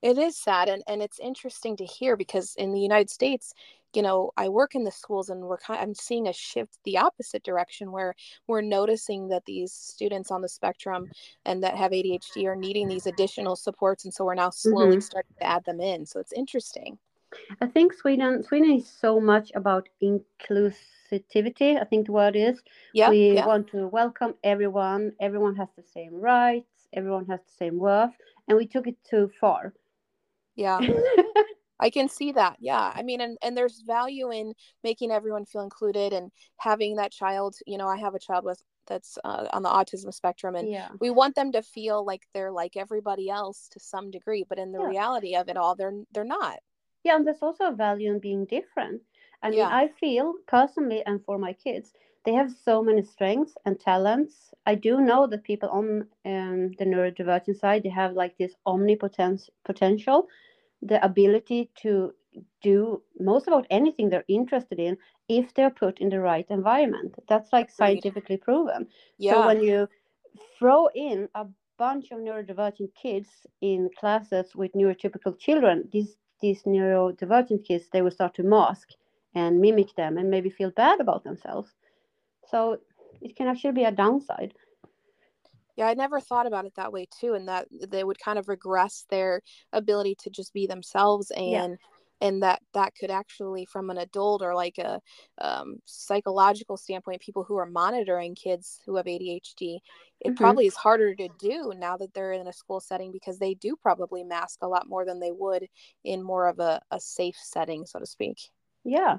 It 0.00 0.16
is 0.16 0.36
sad 0.36 0.68
and, 0.68 0.82
and 0.86 1.02
it's 1.02 1.18
interesting 1.18 1.76
to 1.76 1.84
hear 1.84 2.16
because 2.16 2.54
in 2.56 2.72
the 2.72 2.80
United 2.80 3.10
States, 3.10 3.52
you 3.94 4.02
know, 4.02 4.30
I 4.36 4.48
work 4.48 4.74
in 4.74 4.84
the 4.84 4.92
schools 4.92 5.28
and 5.28 5.42
we're 5.42 5.58
kind 5.58 5.80
I'm 5.80 5.94
seeing 5.94 6.28
a 6.28 6.32
shift 6.32 6.78
the 6.84 6.98
opposite 6.98 7.42
direction 7.42 7.90
where 7.90 8.14
we're 8.46 8.60
noticing 8.60 9.28
that 9.28 9.44
these 9.44 9.72
students 9.72 10.30
on 10.30 10.42
the 10.42 10.48
spectrum 10.48 11.10
and 11.44 11.62
that 11.62 11.76
have 11.76 11.92
ADHD 11.92 12.46
are 12.46 12.56
needing 12.56 12.88
these 12.88 13.06
additional 13.06 13.56
supports 13.56 14.04
and 14.04 14.14
so 14.14 14.24
we're 14.24 14.34
now 14.34 14.50
slowly 14.50 14.96
mm-hmm. 14.96 15.00
starting 15.00 15.34
to 15.38 15.46
add 15.46 15.64
them 15.64 15.80
in. 15.80 16.06
So 16.06 16.20
it's 16.20 16.32
interesting. 16.32 16.98
I 17.60 17.66
think 17.66 17.92
Sweden 17.92 18.42
Sweden 18.42 18.72
is 18.72 18.88
so 18.88 19.20
much 19.20 19.50
about 19.54 19.88
inclusivity. 20.02 21.80
I 21.80 21.84
think 21.84 22.06
the 22.06 22.12
word 22.12 22.36
is. 22.36 22.62
Yeah. 22.92 23.10
We 23.10 23.32
yeah. 23.32 23.46
want 23.46 23.68
to 23.68 23.88
welcome 23.88 24.34
everyone. 24.44 25.12
Everyone 25.20 25.56
has 25.56 25.68
the 25.76 25.82
same 25.82 26.14
rights. 26.14 26.88
Everyone 26.92 27.26
has 27.26 27.40
the 27.40 27.52
same 27.64 27.78
worth, 27.78 28.14
and 28.46 28.56
we 28.56 28.66
took 28.66 28.86
it 28.86 28.96
too 29.08 29.30
far. 29.40 29.74
Yeah. 30.56 30.80
I 31.80 31.90
can 31.90 32.08
see 32.08 32.32
that. 32.32 32.56
Yeah. 32.60 32.92
I 32.94 33.02
mean, 33.02 33.20
and, 33.20 33.38
and 33.42 33.56
there's 33.56 33.82
value 33.86 34.32
in 34.32 34.52
making 34.82 35.12
everyone 35.12 35.44
feel 35.44 35.62
included 35.62 36.12
and 36.12 36.30
having 36.56 36.96
that 36.96 37.12
child, 37.12 37.54
you 37.66 37.78
know, 37.78 37.86
I 37.86 37.96
have 37.98 38.14
a 38.14 38.18
child 38.18 38.44
with 38.44 38.60
that's 38.88 39.18
uh, 39.22 39.46
on 39.52 39.62
the 39.62 39.68
autism 39.68 40.12
spectrum 40.12 40.54
and 40.54 40.70
yeah. 40.70 40.88
we 40.98 41.10
want 41.10 41.34
them 41.34 41.52
to 41.52 41.62
feel 41.62 42.06
like 42.06 42.22
they're 42.32 42.50
like 42.50 42.74
everybody 42.76 43.28
else 43.28 43.68
to 43.70 43.78
some 43.80 44.10
degree, 44.10 44.44
but 44.48 44.58
in 44.58 44.72
the 44.72 44.80
yeah. 44.80 44.86
reality 44.86 45.36
of 45.36 45.48
it 45.48 45.56
all, 45.56 45.76
they're, 45.76 45.92
they're 46.12 46.24
not. 46.24 46.58
Yeah. 47.08 47.16
And 47.16 47.26
there's 47.26 47.42
also 47.42 47.64
a 47.64 47.74
value 47.74 48.12
in 48.12 48.18
being 48.18 48.44
different. 48.44 49.02
I 49.42 49.50
mean, 49.50 49.58
yeah. 49.60 49.68
I 49.68 49.88
feel 50.00 50.34
personally 50.46 51.02
and 51.06 51.24
for 51.24 51.38
my 51.38 51.52
kids, 51.52 51.92
they 52.24 52.32
have 52.32 52.50
so 52.50 52.82
many 52.82 53.02
strengths 53.02 53.54
and 53.64 53.78
talents. 53.78 54.52
I 54.66 54.74
do 54.74 55.00
know 55.00 55.26
that 55.28 55.44
people 55.44 55.68
on 55.70 55.86
um, 56.24 56.72
the 56.78 56.84
neurodivergent 56.84 57.58
side, 57.58 57.82
they 57.82 57.88
have 57.88 58.12
like 58.12 58.36
this 58.36 58.54
omnipotence 58.66 59.48
potential 59.64 60.28
the 60.82 61.04
ability 61.04 61.70
to 61.82 62.12
do 62.62 63.02
most 63.18 63.48
about 63.48 63.66
anything 63.70 64.08
they're 64.08 64.24
interested 64.28 64.78
in 64.78 64.96
if 65.28 65.52
they're 65.54 65.70
put 65.70 65.98
in 65.98 66.08
the 66.08 66.20
right 66.20 66.46
environment. 66.50 67.14
That's 67.28 67.52
like 67.52 67.70
scientifically 67.70 68.36
proven. 68.36 68.86
Yeah. 69.18 69.32
So 69.32 69.46
when 69.46 69.62
you 69.62 69.88
throw 70.58 70.88
in 70.94 71.28
a 71.34 71.46
bunch 71.78 72.10
of 72.10 72.18
neurodivergent 72.18 72.90
kids 73.00 73.28
in 73.60 73.90
classes 73.98 74.54
with 74.54 74.72
neurotypical 74.72 75.38
children, 75.38 75.88
these 75.92 76.16
these 76.40 76.62
neurodivergent 76.62 77.64
kids 77.64 77.84
they 77.92 78.02
will 78.02 78.10
start 78.10 78.34
to 78.34 78.42
mask 78.42 78.90
and 79.34 79.60
mimic 79.60 79.94
them 79.94 80.18
and 80.18 80.30
maybe 80.30 80.50
feel 80.50 80.70
bad 80.70 81.00
about 81.00 81.24
themselves. 81.24 81.74
So 82.50 82.78
it 83.20 83.36
can 83.36 83.48
actually 83.48 83.72
be 83.72 83.84
a 83.84 83.92
downside 83.92 84.54
yeah 85.78 85.86
i 85.86 85.94
never 85.94 86.20
thought 86.20 86.46
about 86.46 86.66
it 86.66 86.74
that 86.74 86.92
way 86.92 87.06
too 87.18 87.34
and 87.34 87.48
that 87.48 87.66
they 87.88 88.04
would 88.04 88.18
kind 88.18 88.38
of 88.38 88.48
regress 88.48 89.06
their 89.08 89.40
ability 89.72 90.14
to 90.16 90.28
just 90.28 90.52
be 90.52 90.66
themselves 90.66 91.30
and 91.30 91.72
yeah. 91.72 91.76
And 92.20 92.42
that 92.42 92.60
that 92.74 92.94
could 92.98 93.10
actually 93.10 93.64
from 93.64 93.90
an 93.90 93.98
adult 93.98 94.42
or 94.42 94.54
like 94.54 94.78
a 94.78 95.00
um, 95.40 95.76
psychological 95.84 96.76
standpoint 96.76 97.20
people 97.20 97.44
who 97.44 97.56
are 97.56 97.66
monitoring 97.66 98.34
kids 98.34 98.80
who 98.84 98.96
have 98.96 99.06
adhd 99.06 99.78
it 100.20 100.28
mm-hmm. 100.28 100.34
probably 100.34 100.66
is 100.66 100.74
harder 100.74 101.14
to 101.14 101.28
do 101.38 101.72
now 101.76 101.96
that 101.96 102.12
they're 102.12 102.32
in 102.32 102.48
a 102.48 102.52
school 102.52 102.80
setting 102.80 103.12
because 103.12 103.38
they 103.38 103.54
do 103.54 103.76
probably 103.80 104.24
mask 104.24 104.58
a 104.62 104.68
lot 104.68 104.88
more 104.88 105.04
than 105.04 105.20
they 105.20 105.32
would 105.32 105.68
in 106.04 106.22
more 106.22 106.48
of 106.48 106.58
a, 106.58 106.80
a 106.90 107.00
safe 107.00 107.36
setting 107.40 107.86
so 107.86 107.98
to 107.98 108.06
speak. 108.06 108.38
Yeah. 108.84 109.18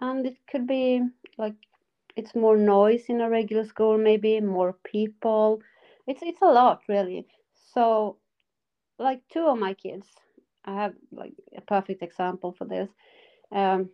And 0.00 0.26
it 0.26 0.36
could 0.50 0.66
be 0.66 1.02
like 1.36 1.54
it's 2.16 2.34
more 2.34 2.56
noise 2.56 3.04
in 3.08 3.20
a 3.20 3.28
regular 3.28 3.64
school 3.64 3.98
maybe 3.98 4.40
more 4.40 4.76
people. 4.84 5.60
It's 6.06 6.22
it's 6.22 6.42
a 6.42 6.46
lot 6.46 6.80
really. 6.88 7.26
So 7.74 8.18
like 8.98 9.20
two 9.30 9.46
of 9.46 9.58
my 9.58 9.74
kids 9.74 10.06
i 10.64 10.74
have 10.74 10.94
like 11.12 11.34
a 11.56 11.60
perfect 11.60 12.02
example 12.02 12.54
for 12.56 12.64
this. 12.64 12.90
Um, 13.52 13.90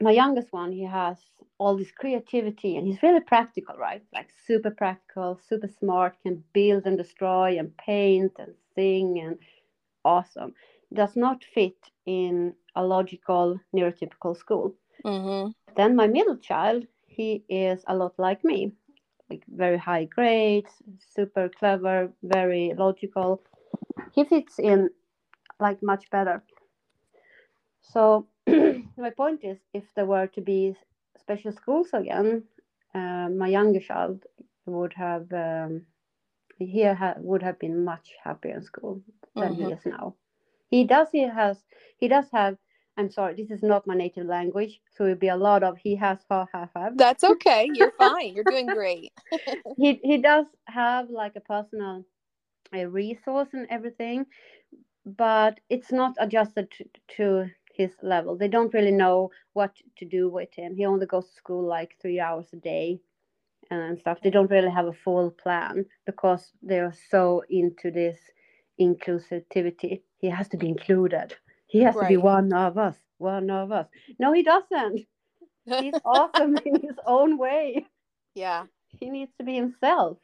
my 0.00 0.10
youngest 0.10 0.52
one 0.52 0.72
he 0.72 0.84
has 0.84 1.18
all 1.58 1.76
this 1.76 1.92
creativity 1.92 2.76
and 2.76 2.86
he's 2.86 3.02
really 3.02 3.20
practical 3.20 3.76
right? 3.76 4.02
Like 4.12 4.30
super 4.46 4.70
practical 4.70 5.40
super 5.48 5.68
smart 5.68 6.16
can 6.22 6.42
build 6.52 6.86
and 6.86 6.96
destroy 6.96 7.58
and 7.58 7.76
paint 7.76 8.32
and 8.38 8.54
sing 8.74 9.20
and 9.20 9.38
awesome. 10.04 10.54
Does 10.92 11.16
not 11.16 11.44
fit 11.44 11.76
in 12.06 12.54
a 12.74 12.82
logical 12.84 13.60
neurotypical 13.74 14.36
school. 14.36 14.74
Mm-hmm. 15.04 15.50
then 15.74 15.96
my 15.96 16.06
middle 16.06 16.36
child 16.36 16.86
he 17.06 17.44
is 17.48 17.82
a 17.86 17.94
lot 17.94 18.14
like 18.18 18.44
me. 18.44 18.72
Like 19.30 19.44
very 19.48 19.78
high 19.78 20.04
grades, 20.04 20.72
super 21.14 21.48
clever, 21.48 22.12
very 22.22 22.74
logical. 22.76 23.42
He 24.14 24.24
fits 24.24 24.58
in 24.58 24.90
like 25.62 25.82
much 25.82 26.10
better. 26.10 26.42
So 27.82 28.26
my 28.46 29.10
point 29.16 29.40
is, 29.42 29.58
if 29.72 29.84
there 29.94 30.06
were 30.06 30.26
to 30.28 30.40
be 30.40 30.74
special 31.18 31.52
schools 31.52 31.88
again, 31.92 32.44
uh, 32.94 33.28
my 33.30 33.48
younger 33.48 33.80
child 33.80 34.24
would 34.66 34.92
have 34.94 35.32
um, 35.32 35.86
he 36.58 36.84
ha- 36.84 37.14
would 37.18 37.42
have 37.42 37.58
been 37.58 37.84
much 37.84 38.10
happier 38.22 38.54
in 38.56 38.62
school 38.62 39.02
than 39.34 39.54
mm-hmm. 39.54 39.66
he 39.66 39.72
is 39.72 39.86
now. 39.86 40.14
He 40.70 40.84
does 40.84 41.08
he 41.12 41.22
has 41.22 41.58
he 41.98 42.08
does 42.08 42.26
have 42.32 42.56
I'm 42.98 43.10
sorry, 43.10 43.34
this 43.34 43.50
is 43.50 43.62
not 43.62 43.86
my 43.86 43.94
native 43.94 44.26
language, 44.26 44.80
so 44.94 45.04
it'll 45.04 45.16
be 45.16 45.28
a 45.28 45.36
lot 45.36 45.62
of 45.62 45.78
he 45.78 45.96
has, 45.96 46.18
ha, 46.30 46.46
ha, 46.52 46.68
have. 46.76 46.98
That's 46.98 47.24
okay. 47.32 47.70
You're 47.72 47.92
fine. 47.92 48.34
You're 48.34 48.44
doing 48.44 48.66
great. 48.66 49.10
he 49.78 49.98
he 50.02 50.18
does 50.18 50.46
have 50.66 51.08
like 51.08 51.36
a 51.36 51.40
personal 51.40 52.04
a 52.74 52.86
resource 52.86 53.48
and 53.52 53.66
everything, 53.70 54.26
but 55.04 55.60
it's 55.68 55.92
not 55.92 56.14
adjusted 56.18 56.70
to, 56.72 56.84
to 57.16 57.50
his 57.74 57.92
level. 58.02 58.36
They 58.36 58.48
don't 58.48 58.74
really 58.74 58.92
know 58.92 59.30
what 59.52 59.74
to 59.98 60.04
do 60.04 60.28
with 60.28 60.52
him. 60.54 60.76
He 60.76 60.86
only 60.86 61.06
goes 61.06 61.28
to 61.28 61.34
school 61.34 61.66
like 61.66 61.96
three 62.00 62.20
hours 62.20 62.46
a 62.52 62.56
day, 62.56 63.00
and 63.70 63.98
stuff. 63.98 64.18
They 64.22 64.30
don't 64.30 64.50
really 64.50 64.70
have 64.70 64.86
a 64.86 64.92
full 64.92 65.30
plan 65.30 65.84
because 66.06 66.52
they 66.62 66.78
are 66.78 66.94
so 67.10 67.42
into 67.48 67.90
this 67.90 68.18
inclusivity. 68.80 70.02
He 70.18 70.28
has 70.28 70.48
to 70.48 70.56
be 70.56 70.68
included. 70.68 71.34
He 71.66 71.80
has 71.80 71.94
right. 71.94 72.02
to 72.02 72.08
be 72.08 72.16
one 72.16 72.52
of 72.52 72.76
us, 72.76 72.96
one 73.18 73.50
of 73.50 73.72
us. 73.72 73.86
No, 74.18 74.32
he 74.32 74.42
doesn't. 74.42 75.00
He's 75.64 75.94
awesome 76.04 76.58
in 76.64 76.82
his 76.82 76.96
own 77.06 77.38
way. 77.38 77.86
Yeah. 78.34 78.64
He 78.88 79.08
needs 79.08 79.32
to 79.38 79.44
be 79.44 79.54
himself. 79.54 80.18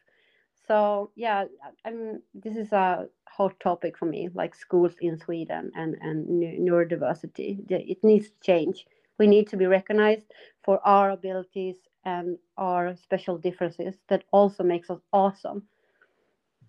So 0.68 1.10
yeah, 1.16 1.46
I 1.84 1.90
mean, 1.90 2.22
this 2.34 2.56
is 2.56 2.72
a 2.72 3.08
hot 3.28 3.58
topic 3.60 3.96
for 3.98 4.06
me, 4.06 4.28
like 4.34 4.54
schools 4.54 4.94
in 5.00 5.18
Sweden 5.18 5.72
and 5.74 5.96
and 6.00 6.26
neurodiversity. 6.28 7.70
It 7.70 8.04
needs 8.04 8.28
to 8.28 8.40
change. 8.40 8.86
We 9.18 9.26
need 9.26 9.48
to 9.48 9.56
be 9.56 9.66
recognized 9.66 10.26
for 10.64 10.78
our 10.86 11.10
abilities 11.10 11.76
and 12.04 12.38
our 12.56 12.94
special 12.96 13.38
differences 13.38 13.94
that 14.08 14.24
also 14.30 14.62
makes 14.62 14.90
us 14.90 15.00
awesome. 15.12 15.62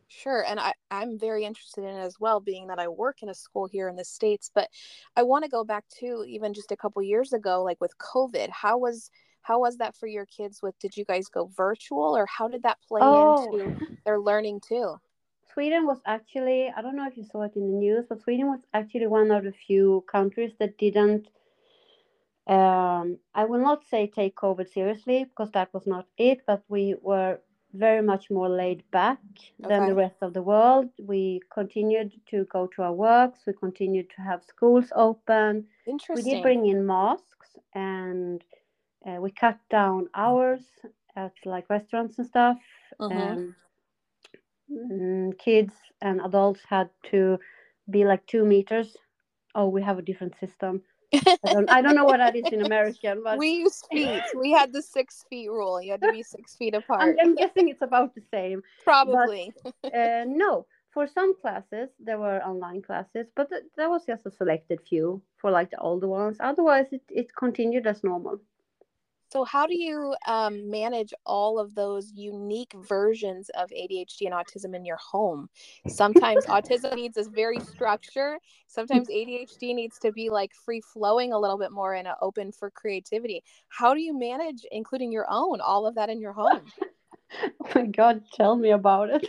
Sure. 0.08 0.44
And 0.44 0.60
I, 0.60 0.74
I'm 0.90 1.20
very 1.20 1.46
interested 1.46 1.84
in 1.84 1.96
it 1.96 2.00
as 2.00 2.20
well, 2.20 2.40
being 2.40 2.68
that 2.68 2.80
I 2.80 2.88
work 2.88 3.22
in 3.22 3.30
a 3.30 3.36
school 3.36 3.68
here 3.68 3.88
in 3.88 3.96
the 3.96 4.04
States. 4.04 4.50
But 4.54 4.70
I 5.16 5.22
want 5.24 5.44
to 5.44 5.50
go 5.52 5.64
back 5.64 5.86
to 6.00 6.26
even 6.28 6.54
just 6.56 6.72
a 6.72 6.78
couple 6.78 7.02
years 7.04 7.32
ago, 7.32 7.64
like 7.64 7.80
with 7.80 7.96
COVID. 8.00 8.50
How 8.50 8.80
was 8.80 9.12
how 9.42 9.60
was 9.60 9.78
that 9.78 9.96
for 9.96 10.08
your 10.08 10.26
kids 10.26 10.62
with 10.62 10.78
did 10.80 10.96
you 10.96 11.06
guys 11.06 11.28
go 11.28 11.50
virtual 11.56 12.16
or 12.16 12.26
how 12.26 12.48
did 12.48 12.64
that 12.64 12.78
play 12.88 13.02
oh. 13.04 13.52
into 13.52 13.98
their 14.06 14.20
learning 14.20 14.62
too? 14.68 14.96
Sweden 15.54 15.86
was 15.86 16.00
actually 16.06 16.72
I 16.76 16.82
don't 16.82 16.96
know 16.96 17.08
if 17.08 17.18
you 17.18 17.24
saw 17.24 17.44
it 17.44 17.56
in 17.56 17.62
the 17.62 17.78
news, 17.78 18.06
but 18.08 18.22
Sweden 18.22 18.48
was 18.48 18.60
actually 18.74 19.08
one 19.08 19.32
of 19.32 19.44
the 19.44 19.54
few 19.68 20.04
countries 20.12 20.54
that 20.60 20.78
didn't 20.78 21.28
um, 22.48 23.20
I 23.36 23.46
will 23.46 23.60
not 23.60 23.84
say 23.88 24.08
take 24.08 24.36
COVID 24.36 24.74
seriously 24.74 25.24
because 25.24 25.52
that 25.52 25.72
was 25.72 25.86
not 25.86 26.08
it, 26.18 26.42
but 26.48 26.64
we 26.68 26.96
were 27.02 27.40
very 27.74 28.02
much 28.02 28.32
more 28.32 28.50
laid 28.50 28.84
back 28.90 29.20
okay. 29.64 29.70
than 29.70 29.86
the 29.86 29.94
rest 29.94 30.16
of 30.22 30.34
the 30.34 30.42
world. 30.42 30.90
We 31.00 31.42
continued 31.54 32.12
to 32.32 32.46
go 32.46 32.68
to 32.76 32.82
our 32.82 32.94
works. 32.94 33.42
We 33.46 33.54
continued 33.54 34.10
to 34.16 34.22
have 34.24 34.44
schools 34.44 34.92
open. 34.96 35.66
Interesting. 35.88 36.26
We 36.26 36.32
did 36.32 36.42
bring 36.42 36.66
in 36.66 36.88
masks 36.88 37.56
and 37.76 38.44
uh, 39.06 39.20
we 39.22 39.32
cut 39.32 39.58
down 39.70 40.08
hours 40.14 40.62
at 41.16 41.34
like 41.46 41.70
restaurants 41.70 42.18
and 42.18 42.28
stuff. 42.28 42.58
Mm-hmm. 43.00 43.50
And 44.70 45.38
kids 45.38 45.74
and 46.02 46.22
adults 46.22 46.62
had 46.70 46.90
to 47.12 47.40
be 47.90 48.06
like 48.06 48.26
two 48.28 48.46
meters. 48.46 48.96
Oh, 49.56 49.68
we 49.68 49.82
have 49.82 49.98
a 49.98 50.02
different 50.02 50.36
system. 50.40 50.84
I 51.12 51.38
don't, 51.44 51.70
I 51.70 51.82
don't 51.82 51.96
know 51.96 52.06
what 52.06 52.18
that 52.18 52.36
is 52.36 52.46
in 52.52 52.64
American, 52.64 53.22
but 53.24 53.38
we 53.38 53.50
use 53.50 53.82
feet. 53.92 54.22
We 54.36 54.52
had 54.52 54.72
the 54.72 54.82
six 54.82 55.26
feet 55.30 55.50
rule. 55.50 55.82
You 55.82 55.92
had 55.92 56.02
to 56.02 56.12
be 56.12 56.22
six 56.22 56.56
feet 56.56 56.76
apart. 56.82 57.02
I'm, 57.02 57.16
I'm 57.20 57.36
guessing 57.36 57.70
it's 57.70 57.82
about 57.82 58.14
the 58.14 58.22
same. 58.32 58.62
Probably. 58.84 59.52
But, 59.64 59.96
uh, 59.96 60.26
no, 60.28 60.68
for 60.92 61.08
some 61.08 61.34
classes 61.40 61.90
there 62.00 62.20
were 62.20 62.40
online 62.46 62.82
classes, 62.82 63.28
but 63.36 63.50
th- 63.50 63.64
that 63.78 63.90
was 63.90 64.06
just 64.06 64.26
a 64.26 64.32
selected 64.32 64.80
few 64.88 65.22
for 65.38 65.50
like 65.50 65.72
the 65.72 65.80
older 65.80 66.08
ones. 66.08 66.38
Otherwise, 66.40 66.88
it, 66.92 67.02
it 67.10 67.36
continued 67.36 67.88
as 67.88 68.04
normal. 68.04 68.40
So, 69.32 69.44
how 69.44 69.68
do 69.68 69.78
you 69.78 70.16
um, 70.28 70.70
manage 70.72 71.14
all 71.24 71.60
of 71.60 71.76
those 71.76 72.12
unique 72.16 72.74
versions 72.88 73.50
of 73.50 73.70
ADHD 73.70 74.22
and 74.22 74.34
autism 74.34 74.76
in 74.76 74.86
your 74.86 74.98
home? 74.98 75.50
Sometimes 75.88 76.46
autism 76.48 76.96
needs 76.96 77.16
a 77.16 77.30
very 77.30 77.60
structure. 77.60 78.40
Sometimes 78.68 79.08
ADHD 79.14 79.76
needs 79.76 80.00
to 80.00 80.12
be 80.12 80.32
like 80.32 80.54
free 80.56 80.82
flowing 80.82 81.32
a 81.32 81.38
little 81.40 81.60
bit 81.60 81.72
more 81.72 81.94
and 81.94 82.08
open 82.22 82.52
for 82.52 82.72
creativity. 82.72 83.44
How 83.68 83.94
do 83.94 84.02
you 84.02 84.18
manage 84.18 84.66
including 84.72 85.12
your 85.12 85.28
own, 85.30 85.62
all 85.62 85.86
of 85.86 85.94
that 85.94 86.10
in 86.10 86.20
your 86.20 86.34
home? 86.34 86.62
oh 87.32 87.70
my 87.76 87.86
God, 87.86 88.24
tell 88.34 88.56
me 88.56 88.72
about 88.72 89.12
it. 89.12 89.28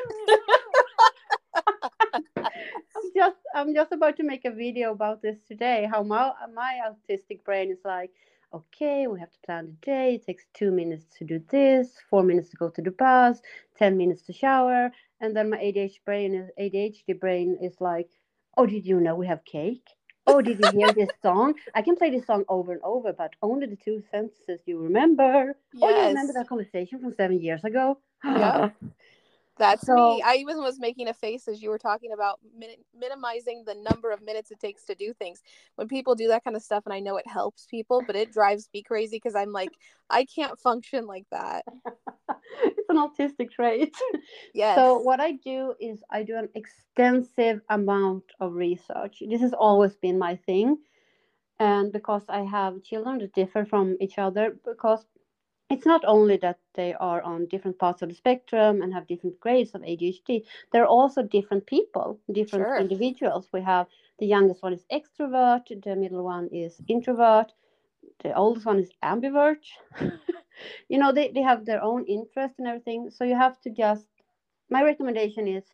I'm 2.17 2.23
just 3.15 3.37
I'm 3.55 3.75
just 3.75 3.93
about 3.93 4.17
to 4.17 4.23
make 4.23 4.47
a 4.47 4.51
video 4.51 4.93
about 4.93 5.21
this 5.21 5.37
today. 5.47 5.87
How 5.91 6.03
my 6.03 6.33
my 6.55 6.81
autistic 6.89 7.45
brain 7.45 7.71
is 7.71 7.85
like 7.85 8.13
okay, 8.53 9.07
we 9.07 9.21
have 9.21 9.31
to 9.31 9.39
plan 9.45 9.67
the 9.67 9.87
day. 9.87 10.15
It 10.15 10.27
takes 10.27 10.45
two 10.55 10.71
minutes 10.71 11.05
to 11.19 11.25
do 11.25 11.43
this, 11.51 11.97
four 12.09 12.23
minutes 12.23 12.51
to 12.51 12.57
go 12.57 12.69
to 12.71 12.83
the 12.83 12.91
bus, 12.91 13.41
10 13.79 13.97
minutes 13.97 14.23
to 14.23 14.33
shower. 14.33 14.91
And 15.21 15.37
then 15.37 15.51
my 15.51 15.59
ADHD 15.59 16.05
brain 16.05 16.35
is, 16.35 16.51
ADHD 16.59 17.19
brain 17.19 17.59
is 17.61 17.81
like, 17.81 18.09
oh, 18.57 18.67
did 18.67 18.87
you 18.87 19.01
know 19.01 19.15
we 19.15 19.27
have 19.27 19.45
cake? 19.45 19.87
Oh, 20.27 20.41
did 20.43 20.61
you 20.61 20.71
hear 20.71 20.93
this 20.93 21.11
song? 21.23 21.55
I 21.75 21.83
can 21.83 21.97
play 21.97 22.11
this 22.11 22.27
song 22.27 22.45
over 22.49 22.73
and 22.73 22.81
over, 22.83 23.13
but 23.13 23.33
only 23.43 23.67
the 23.67 23.77
two 23.77 24.03
sentences 24.11 24.61
you 24.67 24.79
remember. 24.79 25.55
Yes. 25.73 25.83
Oh, 25.83 25.89
you 25.89 26.09
remember 26.09 26.33
that 26.35 26.49
conversation 26.49 27.01
from 27.01 27.15
seven 27.15 27.41
years 27.41 27.65
ago? 27.65 27.99
Yeah. 28.25 28.71
That's 29.61 29.87
so, 29.87 29.95
me. 29.95 30.23
I 30.23 30.37
even 30.37 30.59
was 30.59 30.81
making 30.81 31.09
a 31.09 31.15
face 31.15 31.47
as 31.47 31.63
you 31.63 31.69
were 31.69 31.79
talking 31.79 32.13
about 32.13 32.41
min- 32.59 32.83
minimizing 32.99 33.63
the 33.67 33.75
number 33.75 34.11
of 34.11 34.23
minutes 34.23 34.51
it 34.51 34.59
takes 34.59 34.85
to 34.87 34.95
do 34.95 35.13
things. 35.13 35.43
When 35.77 35.87
people 35.87 36.15
do 36.15 36.29
that 36.29 36.45
kind 36.45 36.57
of 36.57 36.63
stuff, 36.63 36.85
and 36.87 36.95
I 36.95 37.01
know 37.01 37.19
it 37.19 37.27
helps 37.27 37.67
people, 37.67 38.03
but 38.07 38.17
it 38.17 38.33
drives 38.33 38.71
me 38.73 38.83
crazy 38.83 39.17
because 39.17 39.35
I'm 39.35 39.53
like, 39.53 39.71
I 40.09 40.25
can't 40.25 40.59
function 40.59 41.07
like 41.07 41.27
that. 41.31 41.65
it's 42.65 42.89
an 42.89 42.97
autistic 42.97 43.51
trait. 43.51 43.95
Yes. 44.55 44.77
So 44.77 44.99
what 44.99 45.21
I 45.21 45.33
do 45.33 45.75
is 45.81 46.03
I 46.11 46.23
do 46.23 46.37
an 46.37 46.49
extensive 46.55 47.61
amount 47.69 48.25
of 48.41 48.55
research. 48.55 49.23
This 49.29 49.41
has 49.41 49.53
always 49.53 49.95
been 49.97 50.19
my 50.19 50.37
thing, 50.37 50.79
and 51.59 51.93
because 51.93 52.25
I 52.29 52.43
have 52.43 52.83
children 52.83 53.19
that 53.19 53.35
differ 53.35 53.65
from 53.65 53.97
each 54.01 54.19
other, 54.19 54.57
because 54.65 55.05
it's 55.71 55.87
not 55.87 56.05
only 56.05 56.37
that 56.39 56.59
they 56.75 56.95
are 56.95 57.23
on 57.23 57.47
different 57.47 57.79
parts 57.79 58.03
of 58.03 58.09
the 58.09 58.15
spectrum 58.15 58.83
and 58.83 58.93
have 58.93 59.07
different 59.07 59.39
grades 59.39 59.71
of 59.71 59.83
ADHD, 59.83 60.45
they're 60.73 60.87
also 60.87 61.23
different 61.23 61.65
people, 61.67 62.19
different 62.33 62.67
sure. 62.67 62.77
individuals. 62.77 63.49
We 63.53 63.63
have 63.63 63.87
the 64.19 64.27
youngest 64.27 64.63
one 64.63 64.73
is 64.73 64.85
extrovert, 64.93 65.69
the 65.83 65.95
middle 65.95 66.25
one 66.25 66.49
is 66.53 66.81
introvert, 66.89 67.53
the 68.23 68.35
oldest 68.35 68.67
one 68.67 68.81
is 68.81 68.91
ambivert. 69.05 69.65
you 70.89 70.99
know, 70.99 71.13
they, 71.13 71.31
they 71.31 71.43
have 71.43 71.65
their 71.65 71.83
own 71.83 72.05
interest 72.07 72.57
and 72.59 72.67
everything. 72.67 73.09
So 73.11 73.25
you 73.25 73.37
have 73.37 73.61
to 73.61 73.71
just, 73.71 74.09
my 74.71 74.83
recommendation 74.83 75.47
is 75.47 75.65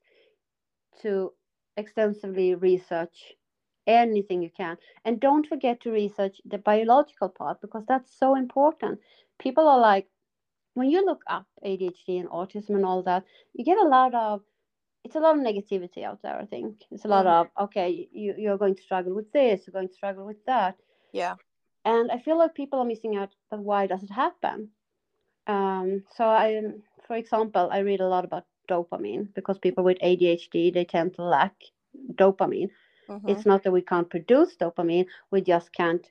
to 1.03 1.33
extensively 1.76 2.55
research 2.55 3.35
anything 3.87 4.43
you 4.43 4.50
can. 4.57 4.76
And 5.05 5.21
don't 5.21 5.47
forget 5.47 5.81
to 5.83 5.91
research 5.91 6.41
the 6.45 6.59
biological 6.59 7.29
part 7.29 7.61
because 7.61 7.85
that's 7.87 8.12
so 8.19 8.35
important 8.35 8.99
people 9.38 9.69
are 9.69 9.78
like, 9.78 10.07
when 10.75 10.90
you 10.90 11.05
look 11.05 11.23
up 11.26 11.47
ADHD 11.64 12.21
and 12.21 12.28
autism 12.28 12.71
and 12.71 12.85
all 12.85 13.02
that, 13.05 13.25
you 13.55 13.64
get 13.64 13.78
a 13.78 13.88
lot 13.88 14.14
of 14.14 14.43
it's 15.05 15.14
a 15.14 15.21
lot 15.21 15.38
of 15.38 15.43
negativity 15.43 16.05
out 16.05 16.21
there. 16.23 16.37
I 16.37 16.45
think 16.47 16.83
it's 16.90 17.05
a 17.05 17.09
lot 17.09 17.26
mm-hmm. 17.26 17.59
of 17.59 17.64
okay, 17.66 18.09
you 18.12 18.35
you're 18.37 18.59
going 18.59 18.75
to 18.75 18.83
struggle 18.83 19.14
with 19.14 19.33
this, 19.33 19.62
you're 19.66 19.73
going 19.73 19.88
to 19.88 19.95
struggle 19.95 20.26
with 20.26 20.45
that. 20.47 20.76
Yeah. 21.12 21.37
And 21.85 22.11
I 22.11 22.19
feel 22.19 22.37
like 22.38 22.55
people 22.55 22.81
are 22.81 22.85
missing 22.85 23.16
out. 23.16 23.31
But 23.50 23.61
why 23.61 23.87
does 23.87 24.02
it 24.02 24.11
happen? 24.11 24.71
Um, 25.47 26.02
so 26.16 26.25
I, 26.25 26.61
for 27.07 27.16
example, 27.16 27.69
I 27.73 27.78
read 27.78 28.00
a 28.00 28.09
lot 28.09 28.25
about 28.25 28.45
dopamine 28.69 29.33
because 29.35 29.59
people 29.59 29.85
with 29.85 29.99
ADHD 30.00 30.75
they 30.75 30.85
tend 30.85 31.14
to 31.14 31.23
lack 31.23 31.55
dopamine. 32.14 32.71
Mm-hmm. 33.09 33.28
It's 33.28 33.47
not 33.47 33.62
that 33.62 33.73
we 33.73 33.83
can't 33.83 34.11
produce 34.11 34.57
dopamine; 34.57 35.07
we 35.31 35.40
just 35.40 35.73
can't 35.73 36.07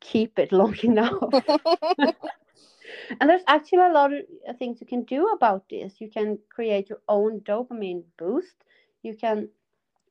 keep 0.00 0.38
it 0.38 0.52
long 0.52 0.76
enough. 0.82 1.22
and 3.20 3.28
there's 3.30 3.42
actually 3.46 3.78
a 3.80 3.92
lot 3.92 4.12
of 4.12 4.20
uh, 4.48 4.52
things 4.54 4.80
you 4.80 4.86
can 4.86 5.04
do 5.04 5.26
about 5.28 5.68
this. 5.68 6.00
You 6.00 6.10
can 6.10 6.38
create 6.50 6.88
your 6.88 7.00
own 7.08 7.40
dopamine 7.40 8.02
boost. 8.18 8.64
You 9.02 9.16
can 9.16 9.48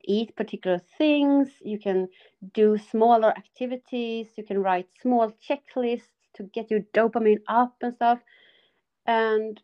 eat 0.04 0.36
particular 0.36 0.80
things. 0.98 1.50
You 1.64 1.80
can 1.80 2.08
do 2.54 2.78
smaller 2.78 3.30
activities. 3.38 4.28
You 4.38 4.44
can 4.44 4.62
write 4.62 4.88
small 5.02 5.32
checklists 5.48 6.14
to 6.36 6.44
get 6.44 6.72
your 6.72 6.82
dopamine 6.94 7.40
up 7.48 7.76
and 7.82 7.94
stuff. 7.96 8.20
And 9.06 9.62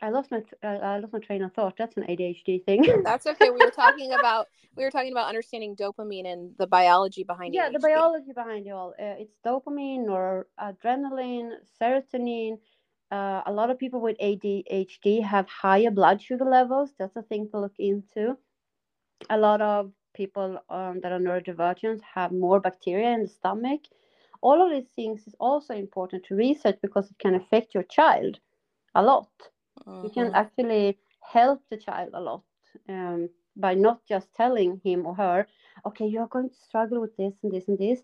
I 0.00 0.10
lost 0.10 0.30
my 0.30 0.42
uh, 0.62 0.66
I 0.66 0.98
lost 0.98 1.12
my 1.12 1.18
train 1.18 1.42
of 1.42 1.52
thought. 1.52 1.74
That's 1.76 1.96
an 1.96 2.04
ADHD 2.04 2.64
thing. 2.64 3.02
That's 3.02 3.26
okay. 3.32 3.50
We 3.50 3.64
were 3.64 3.70
talking 3.70 4.12
about 4.12 4.46
we 4.76 4.84
were 4.84 4.90
talking 4.90 5.12
about 5.12 5.28
understanding 5.28 5.74
dopamine 5.74 6.26
and 6.26 6.52
the 6.56 6.66
biology 6.66 7.24
behind 7.24 7.54
it. 7.54 7.56
yeah, 7.56 7.68
ADHD. 7.68 7.72
the 7.72 7.78
biology 7.80 8.32
behind 8.32 8.66
it 8.66 8.70
all. 8.70 8.90
Uh, 8.90 9.16
it's 9.18 9.34
dopamine 9.44 10.08
or 10.08 10.46
adrenaline, 10.60 11.50
serotonin. 11.80 12.58
Uh, 13.10 13.42
a 13.46 13.52
lot 13.52 13.70
of 13.70 13.78
people 13.78 14.00
with 14.00 14.16
ADHD 14.18 15.22
have 15.24 15.48
higher 15.48 15.90
blood 15.90 16.22
sugar 16.22 16.44
levels. 16.44 16.90
That's 16.98 17.16
a 17.16 17.22
thing 17.22 17.48
to 17.50 17.58
look 17.58 17.74
into. 17.78 18.36
A 19.30 19.38
lot 19.38 19.60
of 19.60 19.90
people 20.14 20.58
um, 20.68 21.00
that 21.02 21.10
are 21.10 21.18
neurodivergent 21.18 22.02
have 22.02 22.30
more 22.30 22.60
bacteria 22.60 23.10
in 23.10 23.22
the 23.22 23.28
stomach. 23.28 23.80
All 24.42 24.64
of 24.64 24.70
these 24.70 24.90
things 24.94 25.26
is 25.26 25.34
also 25.40 25.74
important 25.74 26.24
to 26.26 26.36
research 26.36 26.78
because 26.82 27.10
it 27.10 27.18
can 27.18 27.34
affect 27.34 27.74
your 27.74 27.82
child 27.84 28.38
a 28.94 29.02
lot 29.02 29.28
mm-hmm. 29.86 30.04
you 30.04 30.10
can 30.10 30.32
actually 30.34 30.98
help 31.20 31.62
the 31.70 31.76
child 31.76 32.10
a 32.14 32.20
lot 32.20 32.42
um, 32.88 33.28
by 33.56 33.74
not 33.74 34.00
just 34.08 34.28
telling 34.34 34.80
him 34.84 35.06
or 35.06 35.14
her 35.14 35.46
okay 35.86 36.06
you're 36.06 36.28
going 36.28 36.48
to 36.48 36.56
struggle 36.56 37.00
with 37.00 37.16
this 37.16 37.34
and 37.42 37.52
this 37.52 37.68
and 37.68 37.78
this 37.78 38.00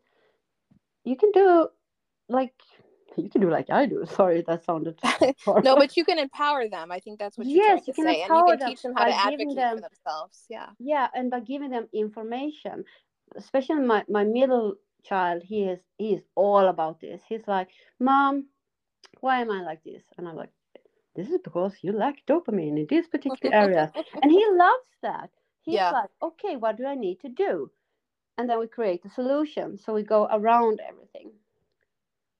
you 1.04 1.16
can 1.16 1.30
do 1.32 1.68
like 2.28 2.54
you 3.16 3.28
can 3.28 3.42
do 3.42 3.48
like 3.50 3.70
I 3.70 3.86
do. 3.86 4.04
Sorry, 4.16 4.42
that 4.48 4.64
sounded 4.64 4.98
no, 5.46 5.76
but 5.76 5.96
you 5.96 6.04
can 6.04 6.18
empower 6.18 6.68
them. 6.68 6.90
I 6.90 6.98
think 6.98 7.20
that's 7.20 7.38
what 7.38 7.46
you're 7.46 7.64
yes, 7.64 7.86
you 7.86 7.92
can 7.92 8.06
say, 8.06 8.08
and 8.08 8.16
you 8.18 8.22
empower 8.24 8.50
can 8.50 8.58
them 8.58 8.68
teach 8.70 8.82
them 8.82 8.94
how 8.96 9.04
to 9.04 9.14
advocate 9.14 9.54
them- 9.54 9.76
for 9.76 9.82
themselves. 9.82 10.46
Yeah. 10.48 10.70
yeah 10.80 11.08
and 11.14 11.30
by 11.30 11.40
giving 11.40 11.70
them 11.70 11.86
information 11.92 12.84
especially 13.36 13.76
my 13.76 14.04
my 14.08 14.24
middle 14.24 14.74
child 15.02 15.42
he 15.42 15.64
is 15.64 15.80
he 15.98 16.14
is 16.14 16.22
all 16.34 16.66
about 16.68 17.00
this 17.00 17.20
he's 17.28 17.46
like 17.46 17.68
mom 18.00 18.46
why 19.20 19.40
am 19.40 19.50
i 19.50 19.62
like 19.62 19.82
this 19.84 20.02
and 20.16 20.28
i'm 20.28 20.36
like 20.36 20.52
this 21.14 21.28
is 21.30 21.38
because 21.42 21.74
you 21.82 21.92
lack 21.92 22.24
dopamine 22.26 22.78
in 22.78 22.86
this 22.88 23.06
particular 23.08 23.54
area. 23.54 23.92
And 24.22 24.30
he 24.30 24.44
loves 24.50 24.88
that. 25.02 25.30
He's 25.62 25.76
Yeah. 25.76 25.92
like 25.92 26.10
okay 26.22 26.56
what 26.56 26.76
do 26.76 26.86
i 26.86 26.94
need 26.94 27.20
to 27.20 27.28
do? 27.28 27.70
And 28.36 28.48
then 28.50 28.58
we 28.58 28.66
create 28.66 29.04
a 29.04 29.10
solution. 29.10 29.78
So 29.78 29.94
we 29.94 30.02
go 30.02 30.28
around 30.30 30.80
everything. 30.80 31.32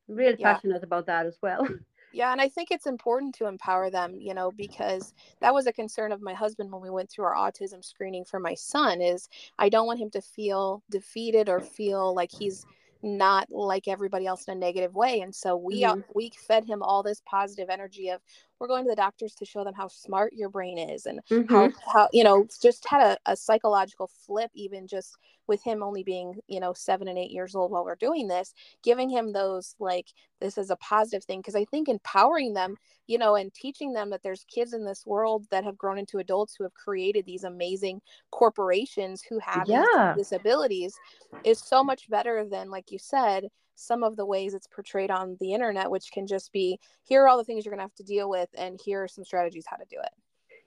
Really 0.09 0.37
Yeah. 0.37 0.55
passionate 0.55 0.83
about 0.83 1.07
that 1.07 1.27
as 1.27 1.39
well. 1.43 1.67
Yeah, 2.13 2.31
and 2.31 2.41
I 2.41 2.49
think 2.49 2.71
it's 2.71 2.87
important 2.87 3.35
to 3.37 3.47
empower 3.47 3.91
them, 3.91 4.21
you 4.21 4.35
know, 4.35 4.53
because 4.53 5.13
that 5.41 5.53
was 5.53 5.67
a 5.67 5.73
concern 5.73 6.13
of 6.13 6.23
my 6.23 6.33
husband 6.33 6.71
when 6.71 6.81
we 6.81 6.89
went 6.89 7.11
through 7.11 7.25
our 7.25 7.35
autism 7.35 7.85
screening 7.85 8.25
for 8.25 8.39
my 8.39 8.55
son 8.55 9.01
is 9.03 9.29
I 9.59 9.69
don't 9.69 9.89
want 9.89 9.99
him 9.99 10.11
to 10.11 10.21
feel 10.21 10.85
defeated 10.91 11.49
or 11.49 11.61
feel 11.61 12.15
like 12.15 12.31
he's 12.31 12.65
not 13.05 13.51
like 13.51 13.87
everybody 13.87 14.27
else 14.27 14.49
in 14.49 14.57
a 14.57 14.61
negative 14.61 14.95
way. 14.95 15.21
And 15.21 15.35
so 15.35 15.57
we 15.57 15.85
Mhm. 15.85 16.05
we 16.15 16.31
fed 16.31 16.65
him 16.65 16.83
all 16.83 17.03
this 17.03 17.21
positive 17.27 17.69
energy 17.71 18.09
of 18.09 18.23
we're 18.59 18.69
going 18.69 18.85
to 18.85 18.91
the 18.91 18.97
doctors 18.97 19.35
to 19.37 19.45
show 19.45 19.63
them 19.65 19.75
how 19.75 19.89
smart 19.89 20.33
your 20.33 20.49
brain 20.49 20.79
is 20.79 21.07
and 21.07 21.21
how, 21.49 21.69
Mhm. 21.69 21.75
how 21.93 22.09
you 22.13 22.25
know 22.25 22.47
just 22.63 22.89
had 22.89 23.03
a, 23.27 23.33
a 23.33 23.37
psychological 23.37 24.07
flip 24.07 24.51
even 24.55 24.87
just 24.87 25.17
with 25.47 25.63
him 25.63 25.83
only 25.83 26.03
being 26.03 26.41
you 26.49 26.61
know 26.61 26.73
seven 26.73 27.09
and 27.09 27.19
eight 27.19 27.31
years 27.31 27.55
old 27.55 27.71
while 27.71 27.85
we're 27.85 27.97
doing 27.97 28.27
this 28.29 28.55
giving 28.83 29.11
him 29.11 29.33
those 29.33 29.75
like 29.79 30.07
this 30.41 30.57
is 30.57 30.71
a 30.71 30.77
positive 30.77 31.25
thing 31.25 31.41
because 31.41 31.57
i 31.57 31.65
think 31.67 31.89
empowering 31.89 32.55
them 32.55 32.77
you 33.07 33.19
know 33.19 33.35
and 33.35 33.53
teaching 33.53 33.93
them 33.93 34.09
that 34.11 34.23
there's 34.23 34.45
kids 34.45 34.73
in 34.73 34.85
this 34.85 35.05
world 35.05 35.45
that 35.51 35.65
have 35.65 35.77
grown 35.77 35.99
into 35.99 36.19
adults 36.19 36.55
who 36.57 36.65
have 36.65 36.75
created 36.75 37.27
these 37.27 37.45
amazing 37.45 38.01
corporations 38.31 39.23
who 39.23 39.39
have 39.39 39.67
these 39.67 39.91
Yeah. 39.93 40.15
disabilities 40.17 40.99
is 41.45 41.61
so 41.61 41.85
much 41.85 42.09
better 42.09 42.47
than 42.49 42.71
like 42.71 42.87
you 42.95 42.99
said 43.01 43.51
some 43.77 44.05
of 44.05 44.17
the 44.17 44.27
ways 44.27 44.55
it's 44.55 44.69
portrayed 44.69 45.11
on 45.11 45.37
the 45.41 45.53
internet 45.53 45.91
which 45.91 46.13
can 46.13 46.27
just 46.27 46.53
be 46.53 46.79
here 47.03 47.23
are 47.25 47.29
all 47.29 47.39
the 47.39 47.45
things 47.45 47.65
you're 47.65 47.75
going 47.77 47.85
to 47.87 47.91
have 47.91 48.03
to 48.03 48.15
deal 48.15 48.31
with 48.31 48.51
and 48.65 48.81
here 48.85 49.05
are 49.05 49.09
some 49.09 49.25
strategies 49.25 49.67
how 49.71 49.77
to 49.77 49.87
do 49.91 49.99
it 50.01 50.15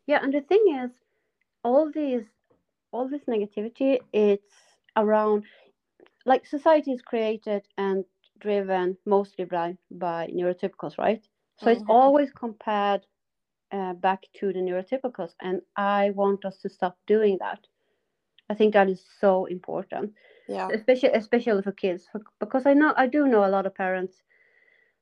Yeah, 0.07 0.19
and 0.23 0.33
the 0.33 0.41
thing 0.41 0.63
is, 0.83 0.91
all 1.63 1.91
these, 1.91 2.25
all 2.91 3.07
this 3.09 3.25
negativity, 3.25 3.99
it's 4.13 4.53
around, 4.97 5.45
like 6.25 6.45
society 6.45 6.91
is 6.93 7.01
created 7.01 7.63
and 7.77 8.05
driven 8.39 8.97
mostly 9.05 9.45
by 9.45 9.77
by 9.91 10.27
neurotypicals, 10.27 10.97
right? 10.97 11.23
So 11.57 11.71
it's 11.71 11.83
Mhm. 11.83 11.89
always 11.89 12.31
compared 12.31 13.05
uh, 13.71 13.93
back 13.93 14.23
to 14.39 14.53
the 14.53 14.59
neurotypicals, 14.59 15.35
and 15.41 15.61
I 15.75 16.11
want 16.11 16.45
us 16.45 16.57
to 16.59 16.69
stop 16.69 16.97
doing 17.07 17.37
that. 17.39 17.67
I 18.49 18.55
think 18.55 18.73
that 18.73 18.89
is 18.89 19.03
so 19.19 19.45
important, 19.45 20.13
yeah. 20.47 20.71
Especially 20.71 21.09
especially 21.09 21.61
for 21.61 21.71
kids, 21.71 22.07
for, 22.07 22.21
because 22.39 22.65
I 22.65 22.73
know 22.73 22.93
I 22.97 23.07
do 23.07 23.27
know 23.27 23.45
a 23.45 23.49
lot 23.55 23.65
of 23.65 23.75
parents 23.75 24.23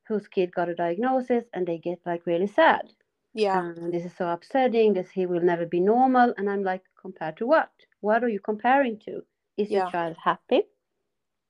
whose 0.08 0.28
kid 0.28 0.52
got 0.54 0.70
a 0.70 0.75
diagnosis 0.75 1.46
and 1.54 1.68
they 1.68 1.78
get 1.78 2.00
like 2.06 2.25
really 2.25 2.48
sad. 2.48 2.94
Yeah. 3.34 3.64
And 3.82 3.94
this 3.94 4.06
is 4.06 4.16
so 4.16 4.30
upsetting 4.30 4.94
this 4.94 5.12
he 5.12 5.25
will 5.25 5.42
never 5.42 5.66
be 5.66 5.80
normal. 5.80 6.34
And 6.38 6.50
i'm 6.50 6.64
like 6.64 6.84
compared 7.00 7.38
to 7.38 7.46
what? 7.48 7.72
What 8.02 8.24
are 8.24 8.30
you 8.30 8.40
comparing 8.40 9.00
to? 9.00 9.24
Is 9.58 9.74
Yeah. 9.74 9.75
your 9.75 9.84
child 9.84 10.18
happy? 10.24 10.64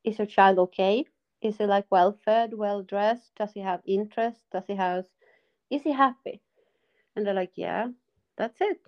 Is 0.03 0.17
your 0.19 0.27
child 0.27 0.59
okay? 0.59 1.05
Is 1.41 1.57
he 1.57 1.65
like 1.65 1.85
well 1.91 2.13
fed 2.13 2.53
well 2.53 2.81
dressed? 2.83 3.35
Does 3.35 3.53
he 3.53 3.61
have 3.61 3.81
interest? 3.85 4.49
Does 4.51 4.65
he 4.67 4.75
have 4.75 5.05
is 5.69 5.83
he 5.83 5.91
happy? 5.93 6.41
And 7.15 7.25
they're 7.25 7.33
like 7.33 7.53
yeah 7.55 7.89
that's 8.37 8.61
it. 8.61 8.81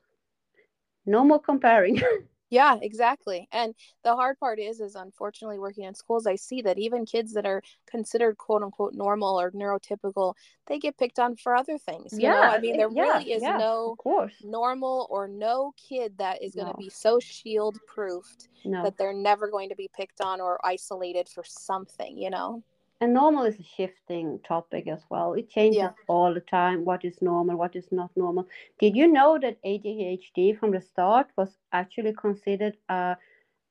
No 1.05 1.23
more 1.23 1.39
comparing 1.39 1.99
Yeah, 2.49 2.77
exactly. 2.81 3.47
And 3.51 3.75
the 4.03 4.15
hard 4.15 4.39
part 4.39 4.59
is, 4.59 4.79
is 4.79 4.95
unfortunately 4.95 5.59
working 5.59 5.83
in 5.83 5.93
schools, 5.93 6.25
I 6.25 6.35
see 6.35 6.61
that 6.61 6.77
even 6.77 7.05
kids 7.05 7.33
that 7.33 7.45
are 7.45 7.61
considered 7.85 8.37
quote 8.37 8.63
unquote 8.63 8.93
normal 8.93 9.39
or 9.39 9.51
neurotypical, 9.51 10.33
they 10.67 10.79
get 10.79 10.97
picked 10.97 11.19
on 11.19 11.35
for 11.35 11.55
other 11.55 11.77
things. 11.77 12.13
You 12.17 12.29
know, 12.29 12.41
I 12.41 12.59
mean, 12.59 12.77
there 12.77 12.89
yeah, 12.91 13.03
really 13.03 13.31
is 13.33 13.41
yeah, 13.41 13.57
no 13.57 13.97
normal 14.41 15.07
or 15.09 15.27
no 15.27 15.73
kid 15.89 16.17
that 16.19 16.41
is 16.41 16.55
going 16.55 16.67
to 16.67 16.77
be 16.77 16.89
so 16.89 17.19
shield 17.19 17.77
proofed 17.85 18.47
no 18.63 18.83
that 18.83 18.97
they're 18.97 19.13
never 19.13 19.49
going 19.49 19.69
to 19.69 19.75
be 19.75 19.89
picked 19.95 20.21
on 20.21 20.39
or 20.39 20.65
isolated 20.65 21.27
for 21.27 21.43
something, 21.45 22.17
you 22.17 22.29
know? 22.29 22.63
And 22.99 23.13
normal 23.13 23.45
is 23.45 23.59
a 23.59 23.63
shifting 23.63 24.39
topic 24.47 24.87
as 24.87 25.03
well. 25.09 25.33
It 25.33 25.49
changes 25.49 25.77
Yeah. 25.77 25.91
all 26.07 26.33
the 26.33 26.41
time. 26.41 26.83
What 26.83 27.05
is 27.05 27.21
normal? 27.21 27.57
What 27.57 27.75
is 27.75 27.91
not 27.91 28.11
normal? 28.15 28.47
Did 28.79 28.95
you 28.95 29.07
know 29.07 29.37
that 29.39 29.61
ADHD 29.63 30.53
from 30.57 30.71
the 30.71 30.81
start 30.81 31.27
was 31.35 31.57
actually 31.71 32.13
considered 32.13 32.77
a 32.89 33.17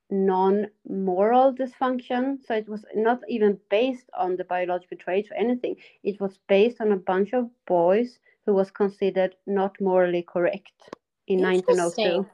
non-moral 0.09 1.53
dysfunction? 1.53 2.45
So 2.45 2.55
it 2.55 2.69
was 2.69 2.85
not 2.95 3.21
even 3.27 3.59
based 3.69 4.09
on 4.13 4.37
the 4.37 4.45
biological 4.45 4.97
traits 4.97 5.29
or 5.29 5.35
anything. 5.35 5.75
It 6.03 6.21
was 6.21 6.39
based 6.47 6.79
on 6.79 6.93
a 6.93 6.97
bunch 6.97 7.33
of 7.33 7.49
boys 7.65 8.19
who 8.45 8.53
was 8.53 8.71
considered 8.71 9.35
not 9.45 9.79
morally 9.81 10.23
correct 10.23 10.89
in 11.27 11.41
1902. 11.41 12.01
Interesting. 12.01 12.25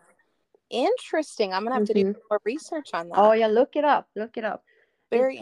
Interesting. 0.69 1.53
I'm 1.53 1.63
going 1.63 1.73
to 1.73 1.79
have 1.79 1.87
to 1.87 1.93
do 1.93 2.05
Mhm. 2.05 2.15
more 2.29 2.41
research 2.45 2.89
on 2.93 3.09
that. 3.09 3.17
Oh 3.17 3.31
yeah, 3.33 3.47
look 3.47 3.75
it 3.75 3.83
up. 3.83 4.09
Look 4.15 4.37
it 4.37 4.43
up. 4.43 4.63
Very 5.11 5.39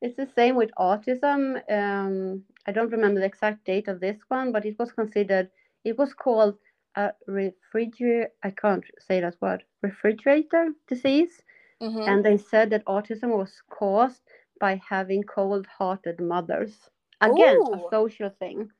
it's, 0.00 0.16
the 0.16 0.28
same 0.34 0.56
with 0.56 0.70
autism. 0.78 1.60
Um, 1.70 2.44
I 2.66 2.72
don't 2.72 2.92
remember 2.92 3.20
the 3.20 3.26
exact 3.26 3.64
date 3.64 3.88
of 3.88 4.00
this 4.00 4.18
one, 4.28 4.52
but 4.52 4.64
it 4.66 4.78
was 4.78 4.92
considered. 4.92 5.50
It 5.84 5.98
was 5.98 6.14
called 6.14 6.56
a 6.96 7.12
refrigerator. 7.26 8.30
I 8.42 8.50
can't 8.50 8.84
say 8.98 9.20
that 9.20 9.36
word. 9.40 9.62
Refrigerator 9.82 10.72
disease, 10.86 11.42
Mhm. 11.80 12.06
and 12.08 12.24
they 12.24 12.36
said 12.36 12.70
that 12.70 12.84
autism 12.86 13.36
was 13.36 13.62
caused 13.70 14.22
by 14.60 14.80
having 14.88 15.22
cold-hearted 15.22 16.20
mothers. 16.20 16.90
Again, 17.20 17.56
Ooh. 17.56 17.74
a 17.74 17.90
social 17.90 18.30
thing. 18.30 18.70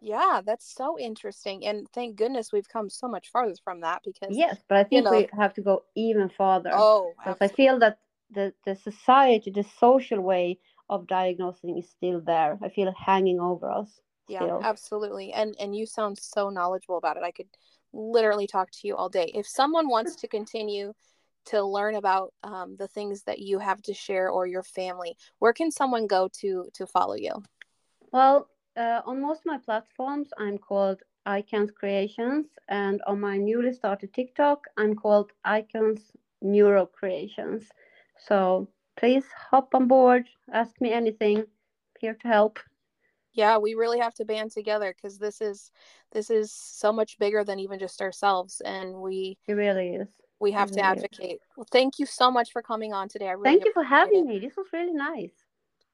Yeah, 0.00 0.40
that's 0.44 0.66
so 0.74 0.98
interesting. 0.98 1.64
And 1.66 1.88
thank 1.92 2.16
goodness 2.16 2.52
we've 2.52 2.68
come 2.68 2.88
so 2.90 3.08
much 3.08 3.30
farther 3.30 3.54
from 3.64 3.80
that 3.80 4.02
because 4.04 4.36
Yes, 4.36 4.62
but 4.68 4.78
I 4.78 4.84
think 4.84 5.04
know- 5.04 5.10
we 5.10 5.28
have 5.32 5.54
to 5.54 5.62
go 5.62 5.84
even 5.94 6.28
farther. 6.28 6.70
oh, 6.72 7.12
because 7.18 7.38
I 7.40 7.48
feel 7.48 7.78
that 7.80 7.98
the, 8.30 8.52
the 8.64 8.74
society, 8.74 9.50
the 9.50 9.64
social 9.78 10.20
way 10.20 10.58
of 10.88 11.06
diagnosing 11.06 11.78
is 11.78 11.88
still 11.88 12.20
there. 12.20 12.58
I 12.62 12.68
feel 12.68 12.88
it 12.88 12.94
hanging 12.96 13.40
over 13.40 13.70
us. 13.70 14.00
yeah, 14.28 14.40
still. 14.40 14.60
absolutely. 14.62 15.32
And 15.32 15.54
and 15.60 15.74
you 15.74 15.86
sound 15.86 16.18
so 16.18 16.50
knowledgeable 16.50 16.98
about 16.98 17.16
it. 17.16 17.22
I 17.22 17.30
could 17.30 17.48
literally 17.92 18.46
talk 18.46 18.70
to 18.70 18.88
you 18.88 18.96
all 18.96 19.08
day. 19.08 19.30
If 19.34 19.46
someone 19.46 19.88
wants 19.88 20.16
to 20.16 20.28
continue 20.28 20.92
to 21.46 21.62
learn 21.62 21.94
about 21.94 22.34
um, 22.42 22.76
the 22.76 22.88
things 22.88 23.22
that 23.22 23.38
you 23.38 23.58
have 23.58 23.80
to 23.82 23.94
share 23.94 24.30
or 24.30 24.46
your 24.46 24.64
family, 24.64 25.16
where 25.38 25.52
can 25.52 25.70
someone 25.70 26.06
go 26.06 26.28
to 26.40 26.68
to 26.74 26.86
follow 26.86 27.14
you? 27.14 27.32
Well, 28.12 28.48
uh, 28.76 29.00
on 29.06 29.20
most 29.22 29.40
of 29.40 29.46
my 29.46 29.58
platforms, 29.58 30.28
I'm 30.38 30.58
called 30.58 31.02
Icons 31.24 31.70
Creations, 31.70 32.46
and 32.68 33.00
on 33.06 33.20
my 33.20 33.36
newly 33.36 33.72
started 33.72 34.12
TikTok, 34.12 34.64
I'm 34.76 34.94
called 34.94 35.32
Icons 35.44 36.12
Neuro 36.42 36.86
Creations. 36.86 37.68
So 38.18 38.68
please 38.96 39.24
hop 39.50 39.74
on 39.74 39.86
board, 39.88 40.26
ask 40.52 40.80
me 40.80 40.92
anything. 40.92 41.44
Here 42.00 42.14
to 42.14 42.28
help. 42.28 42.58
Yeah, 43.32 43.58
we 43.58 43.74
really 43.74 43.98
have 43.98 44.14
to 44.14 44.24
band 44.24 44.50
together 44.52 44.94
because 44.94 45.18
this 45.18 45.40
is 45.40 45.70
this 46.12 46.30
is 46.30 46.52
so 46.52 46.92
much 46.92 47.18
bigger 47.18 47.44
than 47.44 47.58
even 47.58 47.78
just 47.78 48.00
ourselves, 48.00 48.60
and 48.64 48.94
we 48.96 49.38
It 49.46 49.52
really 49.52 49.90
is. 49.90 50.08
we 50.40 50.52
have 50.52 50.70
to 50.72 50.80
really 50.80 50.96
is. 50.96 51.04
advocate. 51.04 51.40
Well, 51.56 51.66
thank 51.70 51.98
you 51.98 52.06
so 52.06 52.30
much 52.30 52.52
for 52.52 52.62
coming 52.62 52.92
on 52.92 53.08
today. 53.08 53.28
I 53.28 53.32
really 53.32 53.54
Thank 53.54 53.64
you 53.64 53.72
for 53.72 53.84
having 53.84 54.20
it. 54.20 54.26
me. 54.26 54.38
This 54.38 54.56
was 54.56 54.66
really 54.72 54.92
nice. 54.94 55.32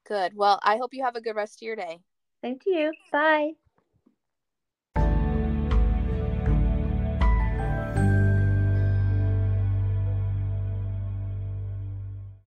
Good. 0.05 0.33
Well, 0.35 0.59
I 0.63 0.77
hope 0.77 0.93
you 0.93 1.03
have 1.03 1.15
a 1.15 1.21
good 1.21 1.35
rest 1.35 1.61
of 1.61 1.65
your 1.65 1.75
day. 1.75 1.99
Thank 2.41 2.63
you. 2.65 2.91
Bye. 3.11 3.53